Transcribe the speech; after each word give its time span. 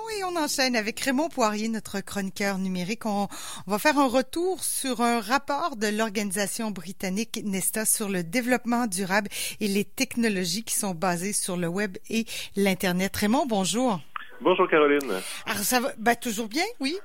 Bon, 0.00 0.08
et 0.18 0.24
on 0.24 0.36
enchaîne 0.36 0.76
avec 0.76 1.00
Raymond 1.00 1.28
Poirier, 1.28 1.68
notre 1.68 2.00
chroniqueur 2.00 2.58
numérique. 2.58 3.04
On, 3.06 3.28
va 3.66 3.78
faire 3.78 3.98
un 3.98 4.06
retour 4.06 4.62
sur 4.62 5.00
un 5.00 5.20
rapport 5.20 5.76
de 5.76 5.88
l'organisation 5.88 6.70
britannique 6.70 7.40
Nesta 7.44 7.84
sur 7.84 8.08
le 8.08 8.22
développement 8.22 8.86
durable 8.86 9.28
et 9.60 9.68
les 9.68 9.84
technologies 9.84 10.62
qui 10.62 10.74
sont 10.74 10.94
basées 10.94 11.32
sur 11.32 11.56
le 11.56 11.68
web 11.68 11.98
et 12.08 12.24
l'Internet. 12.56 13.14
Raymond, 13.16 13.46
bonjour. 13.46 14.00
Bonjour 14.40 14.68
Caroline. 14.68 15.20
Alors 15.44 15.64
ça 15.64 15.80
va 15.80 15.92
ben, 15.98 16.16
toujours 16.16 16.48
bien, 16.48 16.64
oui? 16.78 16.98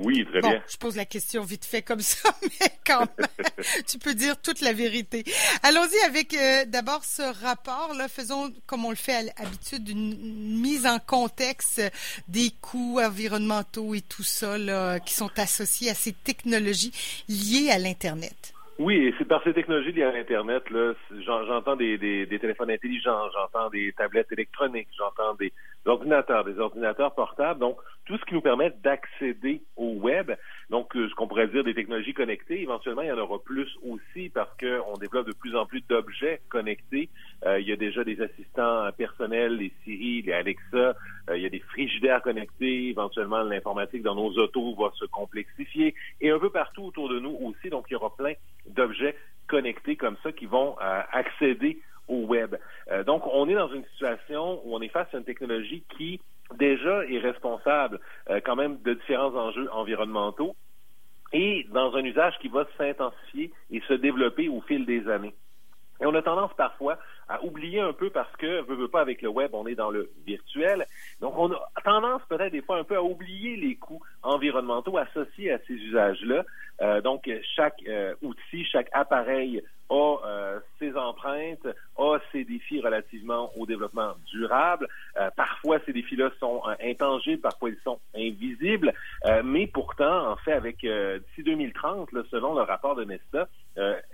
Oui, 0.00 0.24
très 0.24 0.40
bien. 0.40 0.62
Je 0.66 0.78
pose 0.78 0.96
la 0.96 1.04
question 1.04 1.42
vite 1.42 1.66
fait 1.66 1.82
comme 1.82 2.00
ça, 2.00 2.30
mais 2.42 2.68
quand 2.86 3.00
même, 3.00 3.28
tu 3.86 3.98
peux 3.98 4.14
dire 4.14 4.40
toute 4.40 4.62
la 4.62 4.72
vérité. 4.72 5.24
Allons-y 5.62 5.98
avec 6.06 6.32
euh, 6.34 6.64
d'abord 6.66 7.04
ce 7.04 7.22
rapport. 7.44 7.92
Là, 7.94 8.08
faisons 8.08 8.50
comme 8.66 8.86
on 8.86 8.90
le 8.90 8.96
fait 8.96 9.14
à 9.14 9.22
l'habitude 9.22 9.88
une 9.88 10.58
mise 10.58 10.86
en 10.86 10.98
contexte 10.98 11.82
des 12.28 12.50
coûts 12.62 12.98
environnementaux 12.98 13.94
et 13.94 14.00
tout 14.00 14.22
ça 14.22 14.56
là, 14.56 15.00
qui 15.00 15.12
sont 15.12 15.30
associés 15.36 15.90
à 15.90 15.94
ces 15.94 16.12
technologies 16.12 16.92
liées 17.28 17.70
à 17.70 17.78
l'internet. 17.78 18.54
Oui, 18.80 18.94
et 18.96 19.14
c'est 19.18 19.26
par 19.26 19.44
ces 19.44 19.52
technologies 19.52 19.92
liées 19.92 20.04
à 20.04 20.12
l'Internet, 20.12 20.70
là, 20.70 20.94
j'entends 21.26 21.76
des, 21.76 21.98
des, 21.98 22.24
des, 22.24 22.38
téléphones 22.38 22.70
intelligents, 22.70 23.28
j'entends 23.34 23.68
des 23.68 23.92
tablettes 23.92 24.32
électroniques, 24.32 24.88
j'entends 24.96 25.34
des 25.34 25.52
ordinateurs, 25.86 26.44
des 26.44 26.58
ordinateurs 26.58 27.14
portables, 27.14 27.60
donc 27.60 27.78
tout 28.10 28.18
ce 28.18 28.24
qui 28.24 28.34
nous 28.34 28.40
permet 28.40 28.70
d'accéder 28.82 29.62
au 29.76 29.92
web. 29.92 30.32
Donc, 30.68 30.96
euh, 30.96 31.08
ce 31.08 31.14
qu'on 31.14 31.28
pourrait 31.28 31.46
dire 31.46 31.62
des 31.62 31.74
technologies 31.74 32.12
connectées, 32.12 32.60
éventuellement, 32.60 33.02
il 33.02 33.08
y 33.08 33.12
en 33.12 33.18
aura 33.18 33.38
plus 33.38 33.68
aussi 33.88 34.30
parce 34.30 34.50
qu'on 34.58 34.94
développe 34.94 35.28
de 35.28 35.32
plus 35.32 35.54
en 35.56 35.64
plus 35.64 35.80
d'objets 35.88 36.40
connectés. 36.48 37.08
Euh, 37.46 37.60
il 37.60 37.68
y 37.68 37.72
a 37.72 37.76
déjà 37.76 38.02
des 38.02 38.20
assistants 38.20 38.90
personnels, 38.96 39.56
les 39.56 39.72
Siri, 39.84 40.22
les 40.22 40.32
Alexa, 40.32 40.96
euh, 41.28 41.36
il 41.36 41.42
y 41.42 41.46
a 41.46 41.50
des 41.50 41.60
frigidaires 41.60 42.20
connectés, 42.22 42.88
éventuellement 42.88 43.42
l'informatique 43.42 44.02
dans 44.02 44.16
nos 44.16 44.32
autos 44.38 44.74
va 44.74 44.90
se 44.94 45.04
complexifier 45.04 45.94
et 46.20 46.30
un 46.30 46.38
peu 46.38 46.50
partout 46.50 46.84
autour 46.86 47.08
de 47.08 47.20
nous 47.20 47.36
aussi. 47.42 47.70
Donc, 47.70 47.86
il 47.90 47.92
y 47.92 47.96
aura 47.96 48.14
plein 48.16 48.34
d'objets 48.66 49.14
connectés 49.46 49.94
comme 49.96 50.16
ça 50.22 50.32
qui 50.32 50.46
vont 50.46 50.76
accéder 51.12 51.78
au 52.06 52.24
web. 52.26 52.56
donc, 53.06 53.22
on 53.26 53.48
est 53.48 53.54
dans 53.54 53.72
une 53.72 53.84
situation 53.92 54.60
où 54.64 54.76
on 54.76 54.80
est 54.80 54.88
face 54.88 55.09
à 55.09 55.09
une 55.20 55.24
technologie 55.24 55.84
qui 55.96 56.20
déjà 56.58 57.04
est 57.06 57.18
responsable 57.18 58.00
euh, 58.28 58.40
quand 58.44 58.56
même 58.56 58.78
de 58.82 58.94
différents 58.94 59.34
enjeux 59.34 59.68
environnementaux 59.72 60.56
et 61.32 61.66
dans 61.70 61.94
un 61.94 62.04
usage 62.04 62.34
qui 62.40 62.48
va 62.48 62.66
s'intensifier 62.76 63.52
et 63.70 63.80
se 63.82 63.94
développer 63.94 64.48
au 64.48 64.60
fil 64.62 64.84
des 64.84 65.08
années. 65.08 65.34
Et 66.00 66.06
on 66.06 66.14
a 66.14 66.22
tendance 66.22 66.52
parfois 66.56 66.98
à 67.28 67.44
oublier 67.44 67.78
un 67.78 67.92
peu 67.92 68.10
parce 68.10 68.34
que, 68.36 68.62
veut, 68.62 68.74
veut 68.74 68.88
pas, 68.88 69.02
avec 69.02 69.22
le 69.22 69.28
web, 69.28 69.50
on 69.52 69.66
est 69.66 69.74
dans 69.74 69.90
le 69.90 70.10
virtuel. 70.26 70.86
Donc, 71.20 71.34
on 71.36 71.52
a 71.52 71.60
tendance 71.84 72.22
peut-être 72.28 72.52
des 72.52 72.62
fois 72.62 72.78
un 72.78 72.84
peu 72.84 72.96
à 72.96 73.02
oublier 73.02 73.56
les 73.56 73.76
coûts 73.76 74.02
environnementaux 74.22 74.96
associés 74.96 75.52
à 75.52 75.58
ces 75.66 75.74
usages-là. 75.74 76.44
Euh, 76.80 77.00
donc, 77.02 77.30
chaque 77.54 77.82
euh, 77.86 78.14
outil, 78.22 78.64
chaque 78.64 78.88
appareil 78.92 79.62
a 79.90 80.19
euh, 81.26 81.56
ses 81.60 81.66
empreintes, 81.66 81.76
a 81.98 82.18
ses 82.32 82.44
défis 82.44 82.80
relativement 82.80 83.50
au 83.56 83.66
développement 83.66 84.14
durable. 84.30 84.88
Euh, 85.18 85.30
parfois, 85.36 85.78
ces 85.86 85.92
défis-là 85.92 86.30
sont 86.38 86.62
euh, 86.66 86.74
intangibles, 86.82 87.40
parfois 87.40 87.70
ils 87.70 87.78
sont 87.84 88.00
invisibles, 88.14 88.92
mais 89.44 89.66
pourtant, 89.66 90.30
en 90.30 90.36
fait, 90.36 90.52
avec 90.52 90.80
d'ici 90.80 91.42
2030, 91.42 92.12
là, 92.12 92.22
selon 92.30 92.54
le 92.54 92.62
rapport 92.62 92.94
de 92.96 93.04
Nesta, 93.04 93.48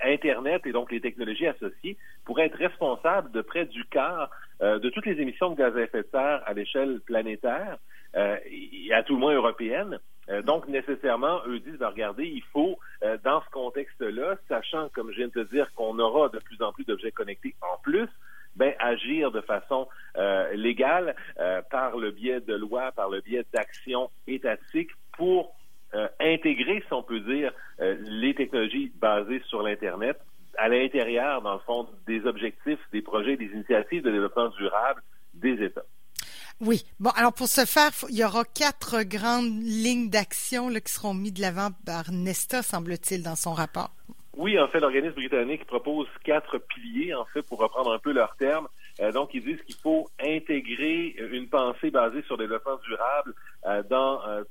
Internet 0.05 0.67
et 0.67 0.73
donc 0.73 0.93
les 0.93 1.01
technologies 1.01 1.47
associées 1.47 1.97
pourraient 2.25 2.47
être 2.47 2.59
responsables 2.59 3.31
de 3.33 3.41
près 3.41 3.67
du 3.67 3.85
quart 3.85 4.31
de 4.61 4.89
toutes 4.91 5.07
les 5.07 5.21
émissions 5.21 5.51
de 5.51 5.57
gaz 5.57 5.77
à 5.77 5.81
effet 5.81 6.03
de 6.03 6.09
serre 6.11 6.43
à 6.47 6.53
l'échelle 6.53 7.01
planétaire 7.01 7.79
et 8.15 8.93
à 8.93 9.03
tout 9.03 9.15
le 9.15 9.21
moins 9.21 9.35
européenne. 9.35 9.99
Euh, 10.29 10.43
donc, 10.43 10.67
nécessairement, 10.69 11.41
eux 11.47 11.61
disent, 11.61 11.79
ben, 11.79 11.89
regardez, 11.89 12.25
il 12.25 12.43
faut, 12.53 12.79
euh, 13.07 13.19
dans 13.25 13.41
ce 13.43 13.51
contexte-là, 13.51 14.37
sachant, 14.49 14.89
comme 14.91 15.11
je 15.11 15.17
viens 15.17 15.29
de 15.29 15.33
te 15.33 15.55
dire, 15.55 15.73
qu'on 15.75 15.99
aura 15.99 16.29
de 16.29 16.39
plus 16.39 16.61
en 16.63 16.73
plus 16.73 16.85
d'objets 16.85 17.13
connectés 17.13 17.55
en 17.63 17.79
plus, 17.83 18.09
ben, 18.57 18.75
agir 18.79 19.31
de 19.31 19.41
façon 19.41 19.87
euh, 20.17 20.53
légale 20.55 21.15
par 21.71 21.99
le 21.99 22.11
biais 22.11 22.41
de 22.41 22.55
lois, 22.55 22.91
par 22.93 23.11
le 23.11 23.21
biais 23.21 23.45
d'actions 23.53 24.11
étatiques 24.27 24.93
pour 25.13 25.55
intégrer, 26.21 26.83
si 26.87 26.93
on 26.93 27.03
peut 27.03 27.21
dire, 27.21 27.53
les 27.79 28.35
technologies 28.35 28.93
basées 28.97 29.43
sur 29.47 29.63
l'Internet 29.63 30.19
à 30.59 30.69
l'intérieur, 30.69 31.43
dans 31.43 31.55
le 31.55 31.61
fond, 31.61 31.87
des 32.07 32.25
objectifs, 32.27 32.79
des 32.93 33.03
projets, 33.03 33.37
des 33.37 33.47
initiatives 33.47 34.03
de 34.03 34.11
développement 34.11 34.49
durable 34.49 35.03
des 35.35 35.63
États. 35.63 35.85
Oui. 36.61 36.85
Bon, 37.01 37.11
alors 37.11 37.35
pour 37.35 37.49
ce 37.49 37.67
faire, 37.67 37.91
il 38.09 38.17
y 38.17 38.25
aura 38.25 38.45
quatre 38.45 39.03
grandes 39.03 39.63
lignes 39.63 40.09
d'action 40.09 40.69
qui 40.71 40.93
seront 40.93 41.13
mises 41.13 41.35
de 41.35 41.43
l'avant 41.43 41.69
par 41.85 42.11
Nesta, 42.11 42.63
semble-t-il, 42.63 43.23
dans 43.23 43.37
son 43.37 43.53
rapport. 43.53 43.91
Oui, 44.37 44.59
en 44.59 44.69
fait, 44.69 44.81
l'organisme 44.81 45.15
britannique 45.15 45.67
propose 45.67 46.07
quatre 46.25 46.59
piliers, 46.59 47.15
en 47.15 47.25
fait, 47.27 47.43
pour 47.43 47.59
reprendre 47.59 47.93
un 47.93 47.99
peu 47.99 48.13
leurs 48.13 48.37
termes. 48.37 48.69
Euh, 49.01 49.13
donc, 49.13 49.35
ils 49.35 49.45
disent 49.45 49.61
qu'il 49.63 49.77
faut 49.77 50.09
intégrer 50.21 51.15
une 51.33 51.49
pensée 51.49 51.91
basée 51.91 52.23
sur 52.23 52.37
le 52.37 52.45
développement 52.45 52.79
durable 52.87 53.35
euh, 53.67 53.83
dans 53.83 54.27
euh, 54.27 54.43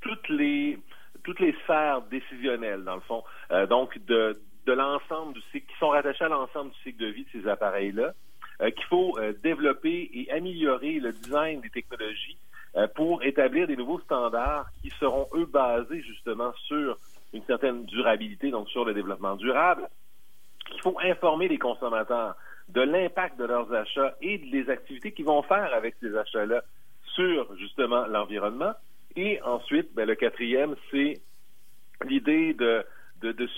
toutes 0.00 0.28
les 0.28 0.78
toutes 1.22 1.40
les 1.40 1.54
sphères 1.62 2.02
décisionnelles, 2.02 2.84
dans 2.84 2.96
le 2.96 3.00
fond. 3.00 3.22
donc, 3.70 3.98
de, 4.04 4.38
de 4.66 4.72
l'ensemble 4.72 5.32
du 5.32 5.40
cycle, 5.52 5.66
qui 5.72 5.78
sont 5.78 5.88
rattachés 5.88 6.24
à 6.24 6.28
l'ensemble 6.28 6.70
du 6.70 6.78
cycle 6.82 6.98
de 6.98 7.06
vie 7.06 7.24
de 7.24 7.40
ces 7.40 7.48
appareils-là. 7.48 8.12
Euh, 8.60 8.70
qu'il 8.70 8.84
faut 8.84 9.18
euh, 9.18 9.32
développer 9.42 10.08
et 10.14 10.30
améliorer 10.30 11.00
le 11.00 11.12
design 11.12 11.60
des 11.60 11.70
technologies 11.70 12.38
euh, 12.76 12.86
pour 12.94 13.24
établir 13.24 13.66
des 13.66 13.76
nouveaux 13.76 13.98
standards 13.98 14.66
qui 14.80 14.90
seront, 15.00 15.26
eux, 15.34 15.46
basés 15.46 16.02
justement 16.02 16.52
sur 16.68 16.96
une 17.32 17.42
certaine 17.46 17.84
durabilité, 17.84 18.52
donc 18.52 18.68
sur 18.68 18.84
le 18.84 18.94
développement 18.94 19.34
durable. 19.34 19.88
Il 20.72 20.80
faut 20.82 20.96
informer 21.02 21.48
les 21.48 21.58
consommateurs 21.58 22.36
de 22.68 22.80
l'impact 22.80 23.40
de 23.40 23.44
leurs 23.44 23.72
achats 23.72 24.14
et 24.22 24.38
des 24.38 24.70
activités 24.70 25.10
qu'ils 25.10 25.24
vont 25.24 25.42
faire 25.42 25.74
avec 25.74 25.96
ces 26.00 26.16
achats-là 26.16 26.62
sur 27.14 27.56
justement 27.56 28.06
l'environnement. 28.06 28.72
Et 29.16 29.42
ensuite, 29.42 29.92
ben, 29.94 30.06
le 30.06 30.14
quatrième, 30.14 30.76
c'est 30.92 31.14
l'idée 32.06 32.54
de, 32.54 32.84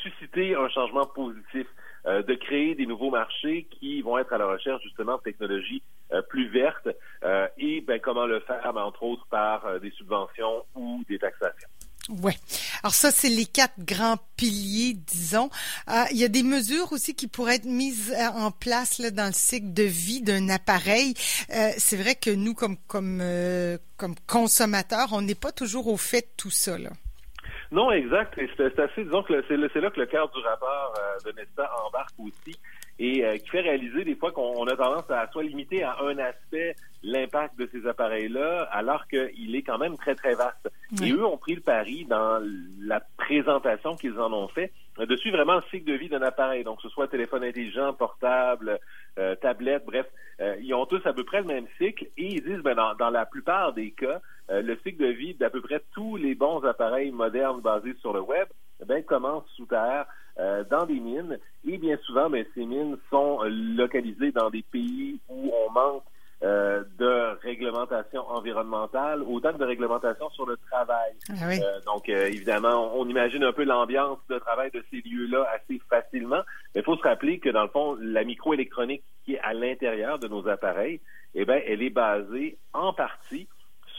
susciter 0.03 0.55
un 0.55 0.69
changement 0.71 1.05
positif. 1.05 1.67
Euh, 2.06 2.22
de 2.22 2.34
créer 2.34 2.77
des 2.77 2.87
nouveaux 2.87 3.11
marchés 3.11 3.67
qui 3.69 4.00
vont 4.00 4.17
être 4.17 4.33
à 4.33 4.39
la 4.39 4.47
recherche 4.47 4.81
justement 4.84 5.17
de 5.17 5.22
technologies 5.22 5.83
euh, 6.12 6.22
plus 6.22 6.49
vertes 6.49 6.89
euh, 7.25 7.49
et 7.59 7.81
ben, 7.81 7.99
comment 7.99 8.27
le 8.27 8.39
faire, 8.41 8.72
ben, 8.72 8.83
entre 8.83 9.03
autres 9.03 9.27
par 9.28 9.81
des 9.81 9.91
subventions 9.91 10.65
ou 10.77 11.03
des 11.09 11.19
taxations. 11.19 11.69
Oui. 12.09 12.34
Alors 12.84 12.95
ça, 12.95 13.11
c'est 13.11 13.28
les 13.28 13.47
quatre 13.47 13.81
grands 13.81 14.19
piliers, 14.37 14.93
disons. 14.95 15.50
il 16.12 16.16
y 16.16 16.22
a 16.22 16.28
des 16.28 16.45
mesures 16.45 16.93
aussi 16.93 17.16
qui 17.16 17.27
pourraient 17.27 17.56
être 17.56 17.65
mises 17.65 18.15
en 18.37 18.53
place 18.53 19.00
dans 19.00 19.27
le 19.27 19.33
cycle 19.33 19.72
de 19.72 19.83
vie 19.83 20.22
d'un 20.22 20.49
appareil. 20.49 21.15
c'est 21.16 21.97
vrai 21.97 22.15
que 22.15 22.31
nous, 22.31 22.55
comme 22.55 22.77
comme 22.87 23.21
comme 23.97 24.15
consommateurs, 24.28 25.09
on 25.11 25.22
n'est 25.22 25.34
pas 25.34 25.50
toujours 25.50 25.89
au 25.89 25.97
fait 25.97 26.21
de 26.21 26.33
tout 26.37 26.50
ça. 26.50 26.78
Là. 26.78 26.91
Non, 27.72 27.91
exact. 27.91 28.38
c'est 28.56 28.78
assez, 28.78 29.04
disons 29.04 29.22
que 29.22 29.43
c'est 29.49 29.56
là 29.56 29.91
que 29.91 30.00
le 30.00 30.06
cœur 30.06 30.28
du 30.31 30.41
rapport 30.41 30.94
euh, 30.99 31.31
de 31.31 31.37
Nesta 31.37 31.71
embarque 31.87 32.15
aussi 32.19 32.56
et 32.99 33.25
euh, 33.25 33.37
qui 33.37 33.49
fait 33.49 33.61
réaliser 33.61 34.05
des 34.05 34.15
fois 34.15 34.33
qu'on 34.33 34.67
a 34.67 34.77
tendance 34.77 35.11
à 35.11 35.29
soit 35.31 35.43
limiter 35.43 35.83
à 35.83 35.97
un 36.03 36.19
aspect 36.19 36.75
l'impact 37.03 37.59
de 37.59 37.69
ces 37.73 37.87
appareils-là, 37.87 38.62
alors 38.73 39.07
qu'il 39.07 39.55
est 39.55 39.62
quand 39.62 39.79
même 39.79 39.97
très, 39.97 40.15
très 40.15 40.34
vaste. 40.34 40.69
Et 41.03 41.12
eux 41.12 41.25
ont 41.25 41.37
pris 41.37 41.55
le 41.55 41.61
pari 41.61 42.05
dans 42.05 42.43
la 42.81 43.01
présentation 43.17 43.97
qu'ils 43.97 44.19
en 44.19 44.33
ont 44.33 44.49
fait 44.49 44.73
de 44.99 45.17
suivre 45.17 45.37
vraiment 45.37 45.57
le 45.57 45.62
cycle 45.71 45.84
de 45.84 45.97
vie 45.97 46.09
d'un 46.09 46.23
appareil, 46.23 46.65
donc 46.65 46.79
que 46.79 46.83
ce 46.83 46.89
soit 46.89 47.07
téléphone 47.07 47.45
intelligent, 47.45 47.93
portable, 47.93 48.79
euh, 49.19 49.34
tablette, 49.37 49.84
bref, 49.84 50.07
ils 50.61 50.75
ont 50.75 50.84
tous 50.84 51.01
à 51.07 51.15
peu 51.15 51.25
près 51.25 51.41
le 51.41 51.47
même 51.47 51.67
cycle 51.78 52.05
et 52.17 52.27
ils 52.27 52.43
disent, 52.43 52.63
ben, 52.63 52.75
dans, 52.75 52.95
dans 52.95 53.11
la 53.11 53.25
plupart 53.25 53.73
des 53.73 53.91
cas, 53.93 54.21
euh, 54.51 54.63
le 54.63 54.77
cycle 54.84 55.03
de 55.03 55.09
vie 55.09 55.34
d'à 55.34 55.51
peu 55.51 55.61
près 55.61 55.83
tous 55.92 56.16
les 56.16 56.34
bons 56.34 56.65
appareils 56.65 57.10
modernes 57.10 57.60
basés 57.60 57.95
sur 58.01 58.13
le 58.13 58.21
web 58.21 58.47
ben, 58.87 59.03
commence 59.03 59.45
sous 59.57 59.66
terre 59.66 60.07
euh, 60.56 60.64
dans 60.70 60.86
des 60.86 61.00
mines 61.00 61.38
et 61.66 61.78
bien 61.78 61.97
souvent 62.04 62.30
ben, 62.30 62.44
ces 62.54 62.64
mines 62.64 62.97
sont 63.10 63.41
localisées 63.44 64.32
dans 64.32 64.50
des 64.50 64.62
pays 64.62 65.18
où 65.28 65.53
on 65.66 65.70
manque 65.70 66.03
euh, 66.42 66.84
de 66.98 67.41
réglementation 67.42 68.28
environnementale, 68.28 69.22
autant 69.22 69.54
que 69.54 69.58
de 69.58 69.64
réglementation 69.64 70.28
sur 70.30 70.44
le 70.44 70.58
travail. 70.70 71.12
Ah 71.30 71.48
donc, 71.86 72.10
évidemment, 72.10 72.94
on, 72.94 73.08
imagine 73.08 73.42
un 73.42 73.54
peu 73.54 73.64
l'ambiance 73.64 74.18
de 74.28 74.38
travail 74.38 74.70
de 74.70 74.84
ces 74.91 75.00
lieux-là 75.00 75.48
assez 75.54 75.80
facilement. 75.88 76.42
Mais 76.74 76.82
il 76.82 76.84
faut 76.84 76.97
se 76.97 77.03
rappeler 77.03 77.38
que, 77.38 77.48
dans 77.48 77.62
le 77.62 77.70
fond, 77.70 77.97
la 77.98 78.22
microélectronique 78.22 79.03
qui 79.24 79.32
est 79.32 79.41
à 79.41 79.54
l'intérieur 79.54 80.18
de 80.18 80.28
nos 80.28 80.47
appareils, 80.47 81.00
eh 81.34 81.47
ben, 81.47 81.62
elle 81.66 81.82
est 81.82 81.91
basée 81.91 82.58
en 82.74 82.92
partie 82.92 83.48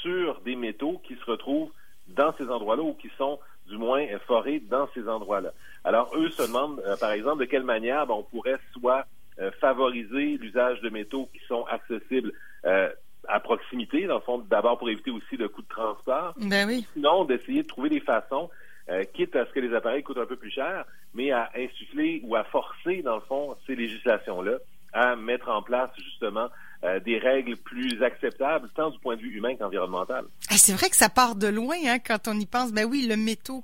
sur 0.01 0.39
des 0.42 0.56
métaux 0.56 1.01
qui 1.07 1.15
se 1.15 1.25
retrouvent 1.25 1.71
dans 2.07 2.33
ces 2.38 2.48
endroits-là 2.50 2.83
ou 2.83 2.94
qui 2.94 3.09
sont 3.18 3.39
du 3.68 3.78
moins 3.78 4.06
forés 4.25 4.60
dans 4.60 4.88
ces 4.94 5.08
endroits-là. 5.08 5.52
Alors, 5.84 6.12
eux 6.16 6.30
se 6.30 6.48
demandent, 6.48 6.81
euh, 6.86 6.96
par 6.98 7.12
exemple, 7.12 7.40
de 7.42 7.46
quelle 7.46 7.64
manière 7.64 8.08
ben, 8.08 8.16
on 8.16 8.24
pourrait 8.24 8.60
soit 8.74 9.06
euh, 9.40 9.52
favoriser 9.62 10.38
l'usage 10.38 10.81
de 10.81 10.90
métaux 10.90 11.30
qui 11.34 11.40
sont 11.48 11.66
accessibles 11.66 12.31
euh, 12.66 12.90
à 13.28 13.40
proximité, 13.40 14.08
dans 14.08 14.16
le 14.16 14.22
fond, 14.22 14.40
d'abord 14.40 14.78
pour 14.78 14.90
éviter 14.90 15.12
aussi 15.12 15.38
le 15.38 15.50
coût 15.50 15.62
de 15.62 15.68
transport. 15.68 16.34
Ben 16.38 16.68
oui. 16.68 16.88
Sinon, 16.94 17.25
d'essayer 17.25 17.64
de 17.64 17.68
trouver 17.68 17.90
des 17.90 18.00
façons, 18.00 18.50
euh, 18.90 19.04
quitte 19.14 19.36
à 19.36 19.46
ce 19.46 19.52
que 19.52 19.60
les 19.60 19.75
appareils 19.75 20.02
coûtent 20.02 20.18
un 20.18 20.25
peu 20.25 20.38
plus 20.38 20.52
cher, 20.52 20.86
mais 21.14 21.31
à 21.31 21.52
insuffler 21.56 22.22
ou 22.24 22.36
à 22.36 22.46
forcer, 22.46 23.02
dans 23.02 23.16
le 23.16 23.22
fond, 23.22 23.56
ces 23.66 23.75
législations-là 23.75 24.58
à 24.94 25.16
mettre 25.16 25.50
en 25.50 25.62
place 25.62 25.92
justement 25.98 26.48
euh, 26.84 27.00
des 27.00 27.18
règles 27.18 27.58
plus 27.58 28.04
acceptables, 28.04 28.70
tant 28.76 28.92
du 28.92 29.00
point 29.00 29.16
de 29.16 29.22
vue 29.22 29.36
humain 29.36 29.56
qu'environnemental. 29.56 30.26
Ah, 30.52 30.58
c'est 30.58 30.74
vrai 30.74 30.90
que 30.90 30.96
ça 30.96 31.10
part 31.10 31.36
de 31.36 31.48
loin 31.48 31.76
hein, 31.88 31.98
quand 31.98 32.28
on 32.28 32.40
y 32.40 32.46
pense. 32.46 32.72
Ben 32.72 32.86
oui, 32.86 33.08
le 33.08 33.18
métaux, 33.18 33.64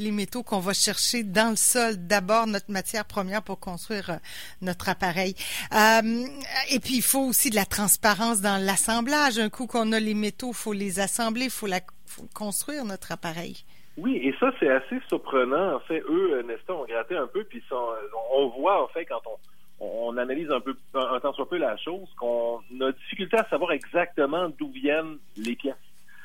les 0.00 0.10
métaux 0.10 0.42
qu'on 0.42 0.58
va 0.58 0.72
chercher 0.72 1.22
dans 1.22 1.50
le 1.50 1.56
sol, 1.56 1.94
d'abord 1.98 2.48
notre 2.48 2.72
matière 2.72 3.04
première 3.04 3.44
pour 3.44 3.60
construire 3.60 4.10
euh, 4.10 4.16
notre 4.60 4.88
appareil. 4.88 5.36
Euh, 5.72 6.26
et 6.72 6.80
puis 6.80 6.96
il 6.96 7.02
faut 7.02 7.20
aussi 7.20 7.50
de 7.50 7.54
la 7.54 7.64
transparence 7.64 8.40
dans 8.40 8.60
l'assemblage. 8.60 9.38
Un 9.38 9.48
coup 9.48 9.68
qu'on 9.68 9.92
a 9.92 10.00
les 10.00 10.14
métaux, 10.14 10.50
il 10.50 10.56
faut 10.56 10.72
les 10.72 10.98
assembler, 10.98 11.44
il 11.44 11.50
faut, 11.50 11.68
la, 11.68 11.78
faut 12.06 12.26
construire 12.34 12.84
notre 12.84 13.12
appareil. 13.12 13.64
Oui, 13.96 14.16
et 14.16 14.34
ça 14.40 14.50
c'est 14.58 14.68
assez 14.68 14.98
surprenant. 15.06 15.76
En 15.76 15.80
fait, 15.80 16.02
eux, 16.08 16.42
Nestor, 16.48 16.80
ont 16.80 16.86
gratté 16.86 17.16
un 17.16 17.28
peu, 17.28 17.44
puis 17.44 17.62
on 18.34 18.48
voit 18.48 18.82
en 18.82 18.88
fait 18.88 19.04
quand 19.04 19.20
on 19.26 19.36
on 19.82 20.16
analyse 20.16 20.50
un 20.50 20.60
peu 20.60 20.76
un, 20.94 21.20
temps 21.20 21.32
soit 21.32 21.48
peu 21.48 21.58
la 21.58 21.76
chose, 21.76 22.08
qu'on 22.16 22.60
a 22.80 22.92
difficulté 22.92 23.36
à 23.36 23.44
savoir 23.48 23.72
exactement 23.72 24.48
d'où 24.48 24.70
viennent 24.70 25.18
les 25.36 25.56
pièces. 25.56 25.74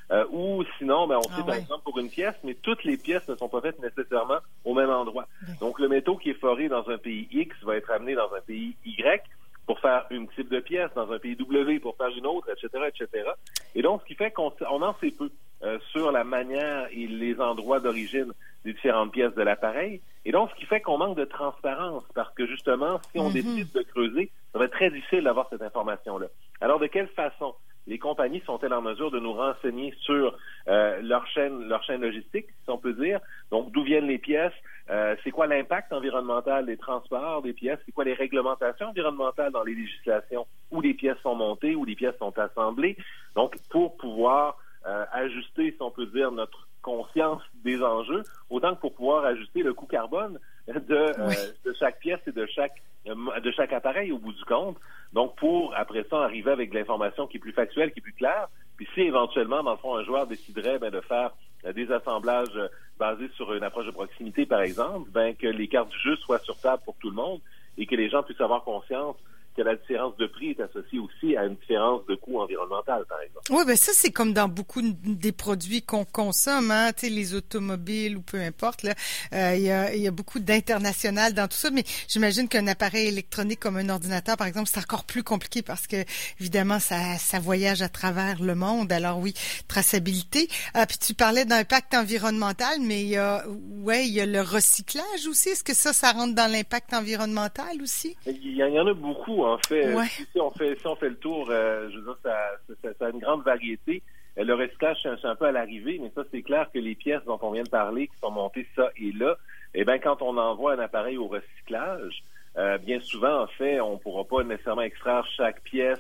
Euh, 0.10 0.26
ou 0.32 0.64
sinon, 0.78 1.06
ben, 1.08 1.18
on 1.18 1.30
ah 1.32 1.36
sait 1.36 1.44
par 1.44 1.56
exemple 1.56 1.84
pour 1.84 2.00
une 2.00 2.10
pièce, 2.10 2.36
mais 2.44 2.54
toutes 2.54 2.86
les 2.86 2.96
pièces 2.96 3.28
ne 3.28 3.36
sont 3.36 3.50
pas 3.50 3.60
faites 3.60 3.80
nécessairement 3.80 4.38
au 4.64 4.74
même 4.74 4.90
endroit. 4.90 5.28
Donc 5.60 5.80
le 5.80 5.90
métaux 5.90 6.16
qui 6.16 6.30
est 6.30 6.40
foré 6.40 6.70
dans 6.70 6.88
un 6.90 6.98
pays 6.98 7.28
X 7.32 7.56
va 7.64 7.76
être 7.76 7.92
amené 7.92 8.16
dans 8.16 8.34
un 8.34 8.42
pays 8.42 8.76
Y 8.86 9.24
pour 9.66 9.80
faire 9.82 10.06
une 10.12 10.30
type 10.30 10.50
de 10.50 10.62
pièce, 10.62 10.90
dans 10.96 11.12
un 11.12 11.20
pays 11.20 11.36
W 11.36 11.80
pour 11.80 11.98
faire 11.98 12.08
une 12.16 12.26
autre, 12.26 12.48
etc., 12.50 12.86
etc. 12.88 13.30
Et 13.76 13.82
donc, 13.82 14.02
ce 14.02 14.08
qui 14.08 14.16
fait 14.16 14.32
qu'on 14.32 14.54
on 14.72 14.82
en 14.82 14.96
sait 15.02 15.12
peu 15.12 15.30
euh, 15.64 15.80
sur 15.92 16.12
la 16.12 16.24
manière 16.24 16.88
et 16.92 17.08
les 17.08 17.40
endroits 17.40 17.80
d'origine 17.80 18.32
des 18.64 18.74
différentes 18.74 19.12
pièces 19.12 19.34
de 19.36 19.42
l'appareil. 19.42 20.02
Et 20.26 20.32
donc, 20.32 20.50
ce 20.52 20.56
qui 20.56 20.66
fait 20.66 20.82
qu'on 20.82 20.98
manque 20.98 21.18
de 21.18 21.26
transparence, 21.26 22.04
parce 22.14 22.34
que 22.36 22.46
justement, 22.46 23.00
si 23.12 23.20
on 23.20 23.30
mhm. 23.30 23.34
décide 23.34 23.72
de 23.72 23.82
creuser, 23.82 24.30
ça 24.52 24.60
va 24.60 24.66
être 24.66 24.72
très 24.72 24.90
difficile 24.90 25.24
d'avoir 25.24 25.48
cette 25.50 25.62
information-là. 25.62 26.28
Alors, 26.62 26.80
de 26.80 26.88
quelle 26.88 27.08
façon? 27.08 27.56
Les 27.88 27.98
compagnies 27.98 28.42
sont-elles 28.46 28.74
en 28.74 28.82
mesure 28.82 29.12
de 29.12 29.20
nous 29.20 29.32
renseigner 29.32 29.94
sur 30.02 30.38
euh, 30.68 31.02
leur 31.02 31.26
chaîne, 31.28 31.70
leur 31.70 31.82
chaîne 31.84 32.02
logistique, 32.02 32.48
si 32.64 32.70
on 32.70 32.78
peut 32.78 32.94
dire? 32.94 33.22
Donc, 33.50 33.72
d'où 33.72 33.84
viennent 33.84 34.08
les 34.08 34.18
pièces? 34.18 34.54
Euh, 34.90 35.16
C'est 35.24 35.32
quoi 35.32 35.48
l'impact 35.48 35.94
environnemental 35.94 36.66
des 36.66 36.76
transports 36.76 37.42
des 37.42 37.54
pièces? 37.54 37.80
C'est 37.86 37.94
quoi 37.94 38.04
les 38.04 38.14
réglementations 38.14 38.88
environnementales 38.88 39.54
dans 39.54 39.64
les 39.64 39.76
législations 39.76 40.46
où 40.72 40.82
les 40.82 40.94
pièces 40.94 41.18
sont 41.24 41.36
montées, 41.36 41.76
où 41.76 41.86
les 41.86 41.96
pièces 41.96 42.18
sont 42.20 42.38
assemblées? 42.38 42.98
Donc, 43.36 43.56
pour 43.70 43.96
pouvoir 43.96 44.58
euh, 44.88 45.06
ajuster, 45.12 45.72
si 45.72 45.82
on 45.82 45.92
peut 45.92 46.06
dire, 46.06 46.32
notre 46.32 46.68
conscience 46.82 47.42
des 47.64 47.82
enjeux, 47.84 48.24
autant 48.50 48.76
que 48.76 48.82
pour 48.82 48.94
pouvoir 48.96 49.26
ajuster 49.26 49.62
le 49.62 49.74
coût 49.74 49.86
carbone 49.86 50.40
de, 50.68 50.96
euh, 50.96 51.34
de 51.66 51.74
chaque 51.78 52.00
pièce 52.00 52.22
et 52.26 52.32
de 52.32 52.46
chaque 52.46 52.82
euh, 53.08 53.40
de 53.42 53.52
chaque 53.52 53.74
appareil 53.74 54.12
au 54.14 54.18
bout 54.18 54.32
du 54.32 54.44
compte. 54.46 54.78
Donc, 55.12 55.36
pour 55.36 55.74
après 55.76 56.06
ça 56.10 56.24
arriver 56.24 56.52
avec 56.52 56.70
de 56.72 56.76
l'information 56.76 57.28
qui 57.28 57.38
est 57.38 57.40
plus 57.40 57.52
factuelle, 57.52 57.92
qui 57.92 58.00
est 58.00 58.02
plus 58.02 58.14
claire. 58.14 58.48
Puis 58.78 58.88
si 58.94 59.02
éventuellement, 59.02 59.62
dans 59.62 59.72
le 59.72 59.78
fond, 59.78 59.96
un 59.96 60.04
joueur 60.06 60.26
déciderait 60.28 60.80
ben, 60.80 60.92
de 60.92 61.02
faire 61.02 61.32
des 61.76 61.92
assemblages 61.92 62.58
basés 62.98 63.30
sur 63.36 63.54
une 63.54 63.64
approche 63.64 63.88
de 63.88 63.92
proximité, 63.92 64.46
par 64.46 64.62
exemple, 64.62 65.10
ben 65.12 65.36
que 65.36 65.48
les 65.48 65.68
cartes 65.68 65.90
du 65.90 66.00
jeu 66.00 66.16
soient 66.18 66.40
sur 66.40 66.58
table 66.60 66.82
pour 66.86 66.96
tout 66.96 67.10
le 67.10 67.16
monde 67.16 67.42
et 67.78 67.86
que 67.86 67.96
les 67.96 68.10
gens 68.10 68.24
puissent 68.24 68.40
avoir 68.40 68.64
conscience 68.64 69.18
que 69.58 69.64
la 69.64 69.76
différence 69.76 70.16
de 70.18 70.28
prix 70.28 70.52
est 70.52 70.62
associée 70.62 71.00
aussi 71.00 71.36
à 71.36 71.46
une 71.46 71.56
différence 71.56 72.06
de 72.06 72.16
coût 72.16 72.40
environnemental, 72.40 73.04
par 73.10 73.20
exemple. 73.22 73.46
Oui, 73.50 73.64
ben 73.66 73.76
ça, 73.76 73.92
c'est 73.94 74.12
comme 74.12 74.34
dans 74.34 74.48
beaucoup 74.48 74.82
des 74.84 75.32
produits 75.32 75.82
qu'on 75.82 76.06
consomme, 76.06 76.70
hein, 76.70 76.92
tu 76.94 77.08
sais, 77.08 77.10
les 77.10 77.34
automobiles 77.34 78.18
ou 78.18 78.22
peu 78.22 78.40
importe. 78.40 78.84
Là, 78.84 78.94
euh, 79.34 79.56
il, 79.56 79.64
y 79.64 79.72
a, 79.72 79.96
il 79.96 80.02
y 80.02 80.08
a 80.08 80.12
beaucoup 80.12 80.40
d'international 80.40 81.34
dans 81.34 81.48
tout 81.48 81.58
ça, 81.58 81.72
mais 81.72 81.84
j'imagine 82.08 82.48
qu'un 82.48 82.68
appareil 82.68 83.08
électronique 83.08 83.60
comme 83.60 83.78
un 83.78 83.90
ordinateur, 83.90 84.38
par 84.38 84.46
exemple, 84.46 84.70
c'est 84.72 84.80
encore 84.80 85.06
plus 85.06 85.24
compliqué 85.24 85.64
parce 85.64 85.88
que, 85.88 86.06
évidemment, 86.40 86.80
ça, 86.80 87.18
ça 87.18 87.40
voyage 87.40 87.82
à 87.82 87.90
travers 87.90 88.42
le 88.42 88.54
monde. 88.54 88.92
Alors 88.92 89.18
oui, 89.18 89.34
traçabilité. 89.68 90.50
Ah, 90.76 90.86
puis 90.86 91.00
tu 91.00 91.16
parlais 91.16 91.46
d'impact 91.46 91.96
environnemental, 91.96 92.78
mais 92.82 93.02
il 93.02 93.10
y 93.10 93.18
a, 93.18 93.44
ouais, 93.82 94.08
il 94.08 94.14
y 94.14 94.22
a 94.22 94.28
le 94.28 94.42
recyclage 94.42 95.26
aussi. 95.28 95.50
Est-ce 95.50 95.64
que 95.64 95.74
ça, 95.74 95.94
ça 95.94 96.12
rentre 96.12 96.36
dans 96.36 96.52
l'impact 96.52 96.94
environnemental 96.94 97.82
aussi? 97.82 98.16
Il 98.28 98.56
y 98.56 98.64
en 98.64 98.86
a 98.86 98.94
beaucoup. 98.94 99.47
En 99.48 99.58
fait, 99.60 99.96
si, 100.32 100.40
on 100.40 100.52
fait 100.52 100.76
si 100.80 100.88
on 100.88 100.96
fait 100.96 101.10
le 101.10 101.16
tour, 101.16 101.48
euh, 101.50 101.90
je 101.90 101.98
veux 101.98 102.04
dire, 102.04 102.18
ça, 102.24 102.94
ça, 103.00 103.06
a 103.06 103.10
une 103.10 103.20
grande 103.20 103.44
variété. 103.44 104.04
Euh, 104.38 104.44
le 104.44 104.54
recyclage, 104.54 104.98
c'est 105.04 105.28
un, 105.28 105.36
peu 105.36 105.46
à 105.46 105.52
l'arrivée, 105.52 106.00
mais 106.02 106.12
ça, 106.16 106.24
c'est 106.32 106.42
clair 106.42 106.70
que 106.74 106.80
les 106.80 106.96
pièces 106.96 107.24
dont 107.26 107.40
on 107.42 107.52
vient 107.52 107.64
de 107.64 107.70
parler, 107.70 108.08
qui 108.08 108.18
sont 108.20 108.32
montées 108.32 108.68
ça 108.76 108.90
et 108.98 109.12
là, 109.12 109.38
eh 109.74 109.86
bien, 109.86 110.00
quand 110.00 110.22
on 110.22 110.38
envoie 110.38 110.74
un 110.74 110.80
appareil 110.80 111.18
au 111.18 111.28
recyclage, 111.28 112.24
euh, 112.58 112.78
bien 112.78 113.00
souvent, 113.02 113.44
en 113.44 113.48
fait, 113.48 113.80
on 113.80 113.94
ne 113.94 113.98
pourra 113.98 114.24
pas 114.24 114.44
nécessairement 114.44 114.82
extraire 114.82 115.26
chaque 115.36 115.62
pièce, 115.62 116.00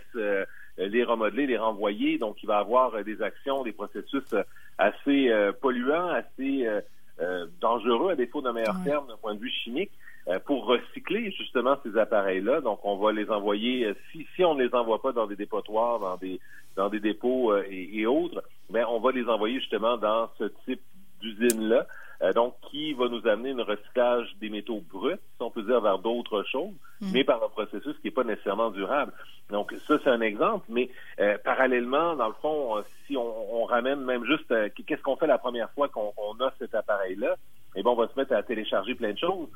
les 0.77 1.03
remodeler, 1.03 1.47
les 1.47 1.57
renvoyer. 1.57 2.17
Donc, 2.17 2.41
il 2.43 2.47
va 2.47 2.57
y 2.57 2.59
avoir 2.59 3.03
des 3.03 3.21
actions, 3.21 3.63
des 3.63 3.71
processus 3.71 4.33
assez 4.77 5.31
polluants, 5.61 6.09
assez 6.09 6.67
dangereux, 7.61 8.11
à 8.11 8.15
défaut 8.15 8.41
d'un 8.41 8.53
meilleur 8.53 8.81
terme, 8.83 9.07
d'un 9.07 9.17
point 9.17 9.35
de 9.35 9.39
vue 9.39 9.51
chimique. 9.63 9.91
Euh, 10.29 10.39
pour 10.39 10.65
recycler 10.65 11.31
justement 11.31 11.77
ces 11.83 11.97
appareils-là. 11.97 12.59
Donc, 12.59 12.81
on 12.83 12.97
va 12.97 13.13
les 13.13 13.29
envoyer, 13.29 13.85
euh, 13.85 13.93
si, 14.11 14.27
si 14.35 14.43
on 14.43 14.55
ne 14.55 14.63
les 14.65 14.75
envoie 14.75 15.01
pas 15.01 15.13
dans 15.13 15.25
des 15.25 15.37
dépotoirs, 15.37 15.99
dans 15.99 16.17
des, 16.17 16.41
dans 16.75 16.89
des 16.89 16.99
dépôts 16.99 17.53
euh, 17.53 17.63
et, 17.69 18.05
autres, 18.05 18.43
ben, 18.69 18.85
on 18.89 18.99
va 18.99 19.13
les 19.13 19.25
envoyer 19.29 19.57
justement 19.61 19.95
dans 19.95 20.29
ce 20.37 20.51
type 20.65 20.81
d'usine-là. 21.21 21.87
donc, 22.35 22.55
qui 22.69 22.91
va 22.91 23.07
nous 23.07 23.25
amener 23.25 23.51
un 23.51 23.63
recyclage 23.63 24.35
des 24.41 24.49
métaux 24.49 24.83
bruts, 24.91 25.15
si 25.37 25.41
on 25.41 25.49
peut 25.49 25.61
dire, 25.61 25.79
vers 25.79 25.99
d'autres 25.99 26.43
choses, 26.43 26.73
mm. 26.99 27.11
mais 27.13 27.23
par 27.23 27.41
un 27.41 27.47
processus 27.47 27.95
qui 28.01 28.07
n'est 28.07 28.11
pas 28.11 28.25
nécessairement 28.25 28.69
durable. 28.69 29.13
Donc, 29.49 29.73
ça, 29.87 29.97
c'est 30.03 30.09
un 30.09 30.19
exemple, 30.19 30.65
mais 30.67 30.89
parallèlement, 31.45 32.17
dans 32.17 32.27
le 32.27 32.35
fond, 32.41 32.83
si 33.05 33.15
on, 33.15 33.61
on 33.61 33.63
ramène 33.63 34.01
même 34.01 34.25
juste, 34.25 34.53
qu'est-ce 34.85 35.01
qu'on 35.01 35.15
fait 35.15 35.27
la 35.27 35.37
première 35.37 35.71
fois 35.71 35.87
qu'on 35.87 36.33
a 36.41 36.51
cet 36.59 36.75
appareil-là? 36.75 37.37
Et 37.77 37.83
bon, 37.83 37.91
on 37.91 37.95
va 37.95 38.07
se 38.07 38.19
mettre 38.19 38.33
à 38.33 38.41
télécharger 38.43 38.95
plein 38.95 39.13
de 39.13 39.19
choses, 39.19 39.47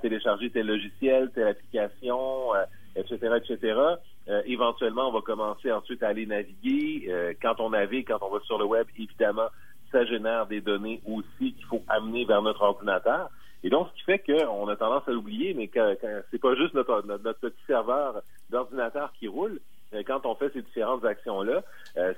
télécharger 0.00 0.50
tel 0.50 0.66
logiciel, 0.66 1.30
telle 1.34 1.48
application, 1.48 2.54
etc., 2.96 3.18
euh, 3.22 3.36
etc. 3.36 3.80
Euh, 4.28 4.42
éventuellement, 4.46 5.08
on 5.08 5.12
va 5.12 5.20
commencer 5.20 5.72
ensuite 5.72 6.02
à 6.02 6.08
aller 6.08 6.26
naviguer. 6.26 7.06
Euh, 7.08 7.32
quand 7.40 7.58
on 7.58 7.70
navigue, 7.70 8.06
quand 8.08 8.18
on 8.20 8.30
va 8.30 8.40
sur 8.44 8.58
le 8.58 8.64
web, 8.64 8.86
évidemment, 8.98 9.48
ça 9.90 10.04
génère 10.04 10.46
des 10.46 10.60
données 10.60 11.00
aussi 11.06 11.52
qu'il 11.54 11.64
faut 11.66 11.82
amener 11.88 12.24
vers 12.24 12.42
notre 12.42 12.62
ordinateur. 12.62 13.28
Et 13.64 13.70
donc, 13.70 13.88
ce 13.88 13.98
qui 13.98 14.04
fait 14.04 14.18
qu'on 14.18 14.68
a 14.68 14.76
tendance 14.76 15.06
à 15.06 15.12
l'oublier, 15.12 15.54
mais 15.54 15.68
que, 15.68 15.94
que 15.94 16.24
c'est 16.30 16.40
pas 16.40 16.54
juste 16.54 16.74
notre, 16.74 17.04
notre, 17.06 17.32
petit 17.40 17.64
serveur 17.66 18.22
d'ordinateur 18.50 19.12
qui 19.18 19.28
roule. 19.28 19.60
Quand 20.06 20.24
on 20.24 20.34
fait 20.34 20.50
ces 20.54 20.62
différentes 20.62 21.04
actions-là, 21.04 21.62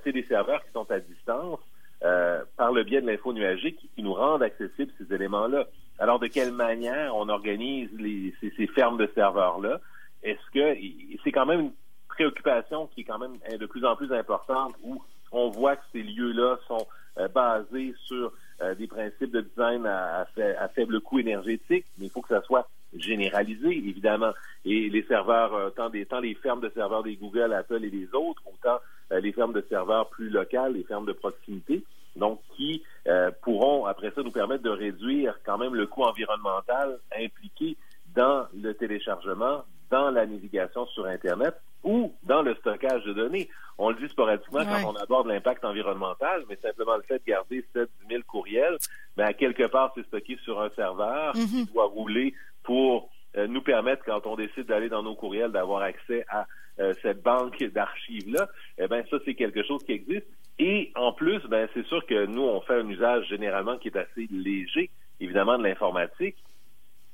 c'est 0.05 0.13
des 0.13 0.23
serveurs 0.23 0.65
qui 0.65 0.71
sont 0.73 0.89
à 0.93 1.01
distance 1.01 1.59
euh, 2.05 2.43
par 2.59 2.71
le 2.71 2.85
biais 2.85 3.01
de 3.01 3.07
l'info 3.07 3.33
nuagique 3.33 3.79
qui 3.95 4.03
nous 4.03 4.13
rendent 4.13 4.43
accessibles 4.43 4.93
ces 4.99 5.15
éléments-là. 5.15 5.65
Alors, 5.99 6.19
de 6.19 6.27
quelle 6.27 6.53
manière 6.53 7.15
on 7.15 7.29
organise 7.29 7.91
les, 7.99 8.35
ces, 8.41 8.67
fermes 8.69 8.99
de 8.99 9.09
serveurs-là? 9.15 9.81
Est-ce 10.23 10.51
que 10.53 10.79
c'est 11.23 11.33
quand 11.33 11.47
même 11.47 11.61
une 11.61 11.73
préoccupation 12.09 12.89
qui 12.89 13.03
est 13.03 13.05
quand 13.05 13.19
même 13.19 13.37
de 13.59 13.67
plus 13.67 13.85
en 13.85 13.97
plus 13.97 14.13
importante 14.13 14.75
où 14.83 15.03
on 15.33 15.51
voit 15.51 15.77
que 15.77 15.85
ces 15.93 16.03
lieux-là 16.03 16.59
sont 16.67 16.87
euh, 17.19 17.29
basés 17.29 17.95
sur 18.07 18.33
euh, 18.63 18.75
des 18.75 18.87
principes 18.87 19.31
de 19.31 19.41
design 19.41 19.87
à, 19.87 20.27
faible 20.75 21.01
coût 21.01 21.19
énergétique, 21.19 21.85
mais 21.99 22.07
il 22.07 22.11
faut 22.11 22.23
que 22.23 22.29
ça 22.29 22.43
soit 22.43 22.69
généralisé, 22.97 23.69
évidemment. 23.69 24.33
Et 24.65 24.89
les 24.89 25.03
serveurs, 25.05 25.75
tant, 25.75 25.91
des, 25.91 26.07
tant 26.07 26.21
les 26.21 26.35
fermes 26.35 26.61
de 26.61 26.71
serveurs 26.71 27.03
des 27.03 27.17
Google, 27.17 27.53
Apple 27.53 27.85
et 27.85 27.91
les 27.91 28.09
autres, 28.15 28.43
autant 28.47 28.79
les 29.11 29.33
fermes 29.33 29.53
de 29.53 29.65
serveurs 29.69 30.09
plus 30.11 30.29
locales, 30.29 30.75
les 30.75 30.85
fermes 30.85 31.07
de 31.07 31.13
proximité, 31.13 31.85
donc 32.17 32.41
qui 32.57 32.83
euh, 33.07 33.31
pourront 33.43 33.87
après 33.87 34.11
ça 34.15 34.23
nous 34.23 34.31
permettre 34.31 34.63
de 34.63 34.71
réduire 34.71 35.39
quand 35.45 35.59
même 35.59 35.75
le 35.75 35.87
coût 35.87 36.03
environnemental 36.03 36.99
impliqué 37.17 37.77
dans 38.15 38.47
le 38.55 38.73
téléchargement, 38.75 39.65
dans 39.91 40.11
la 40.11 40.27
navigation 40.27 40.87
sur 40.87 41.07
Internet 41.07 41.55
ou 41.83 42.15
dans 42.23 42.43
le 42.43 42.55
stockage 42.57 43.05
de 43.05 43.13
données. 43.13 43.49
On 43.77 43.91
le 43.91 43.97
dit 43.97 44.09
sporadiquement 44.09 44.65
quand 44.65 44.93
on 44.93 44.97
aborde 44.97 45.27
l'impact 45.27 45.65
environnemental, 45.65 46.45
mais 46.49 46.57
simplement 46.57 46.97
le 46.97 47.03
fait 47.03 47.19
de 47.19 47.25
garder 47.27 47.65
7 47.73 47.89
10 48.03 48.09
000 48.09 48.23
courriels, 48.27 48.79
ben, 49.17 49.27
à 49.27 49.33
quelque 49.33 49.67
part, 49.67 49.93
c'est 49.95 50.07
stocké 50.07 50.39
sur 50.45 50.61
un 50.61 50.71
serveur 50.71 51.33
qui 51.33 51.63
mhm. 51.63 51.67
doit 51.73 51.87
rouler 51.87 52.35
pour 52.63 53.11
nous 53.37 53.63
permettre, 53.63 54.05
quand 54.05 54.27
on 54.27 54.37
décide 54.37 54.67
d'aller 54.67 54.89
dans 54.89 55.03
nos 55.03 55.15
courriels, 55.15 55.53
d'avoir 55.53 55.83
accès 55.83 56.25
à 56.29 56.47
euh, 56.81 56.93
cette 57.03 57.23
banque 57.23 57.63
d'archives-là. 57.63 58.49
Eh 58.79 58.89
bien, 58.89 59.05
ça, 59.09 59.19
c'est 59.25 59.35
quelque 59.35 59.63
chose 59.63 59.85
qui 59.85 59.93
existe. 59.93 60.27
Et 60.59 60.91
en 60.97 61.13
plus, 61.13 61.41
ben, 61.49 61.69
c'est 61.73 61.87
sûr 61.87 62.05
que 62.05 62.27
nous, 62.27 62.43
on 62.43 62.61
fait 62.63 62.75
un 62.75 62.89
usage 62.89 63.29
généralement 63.29 63.79
qui 63.79 63.89
est 63.89 63.97
assez 63.97 64.27
léger, 64.31 64.91
évidemment, 65.21 65.57
de 65.57 65.63
l'informatique. 65.63 66.37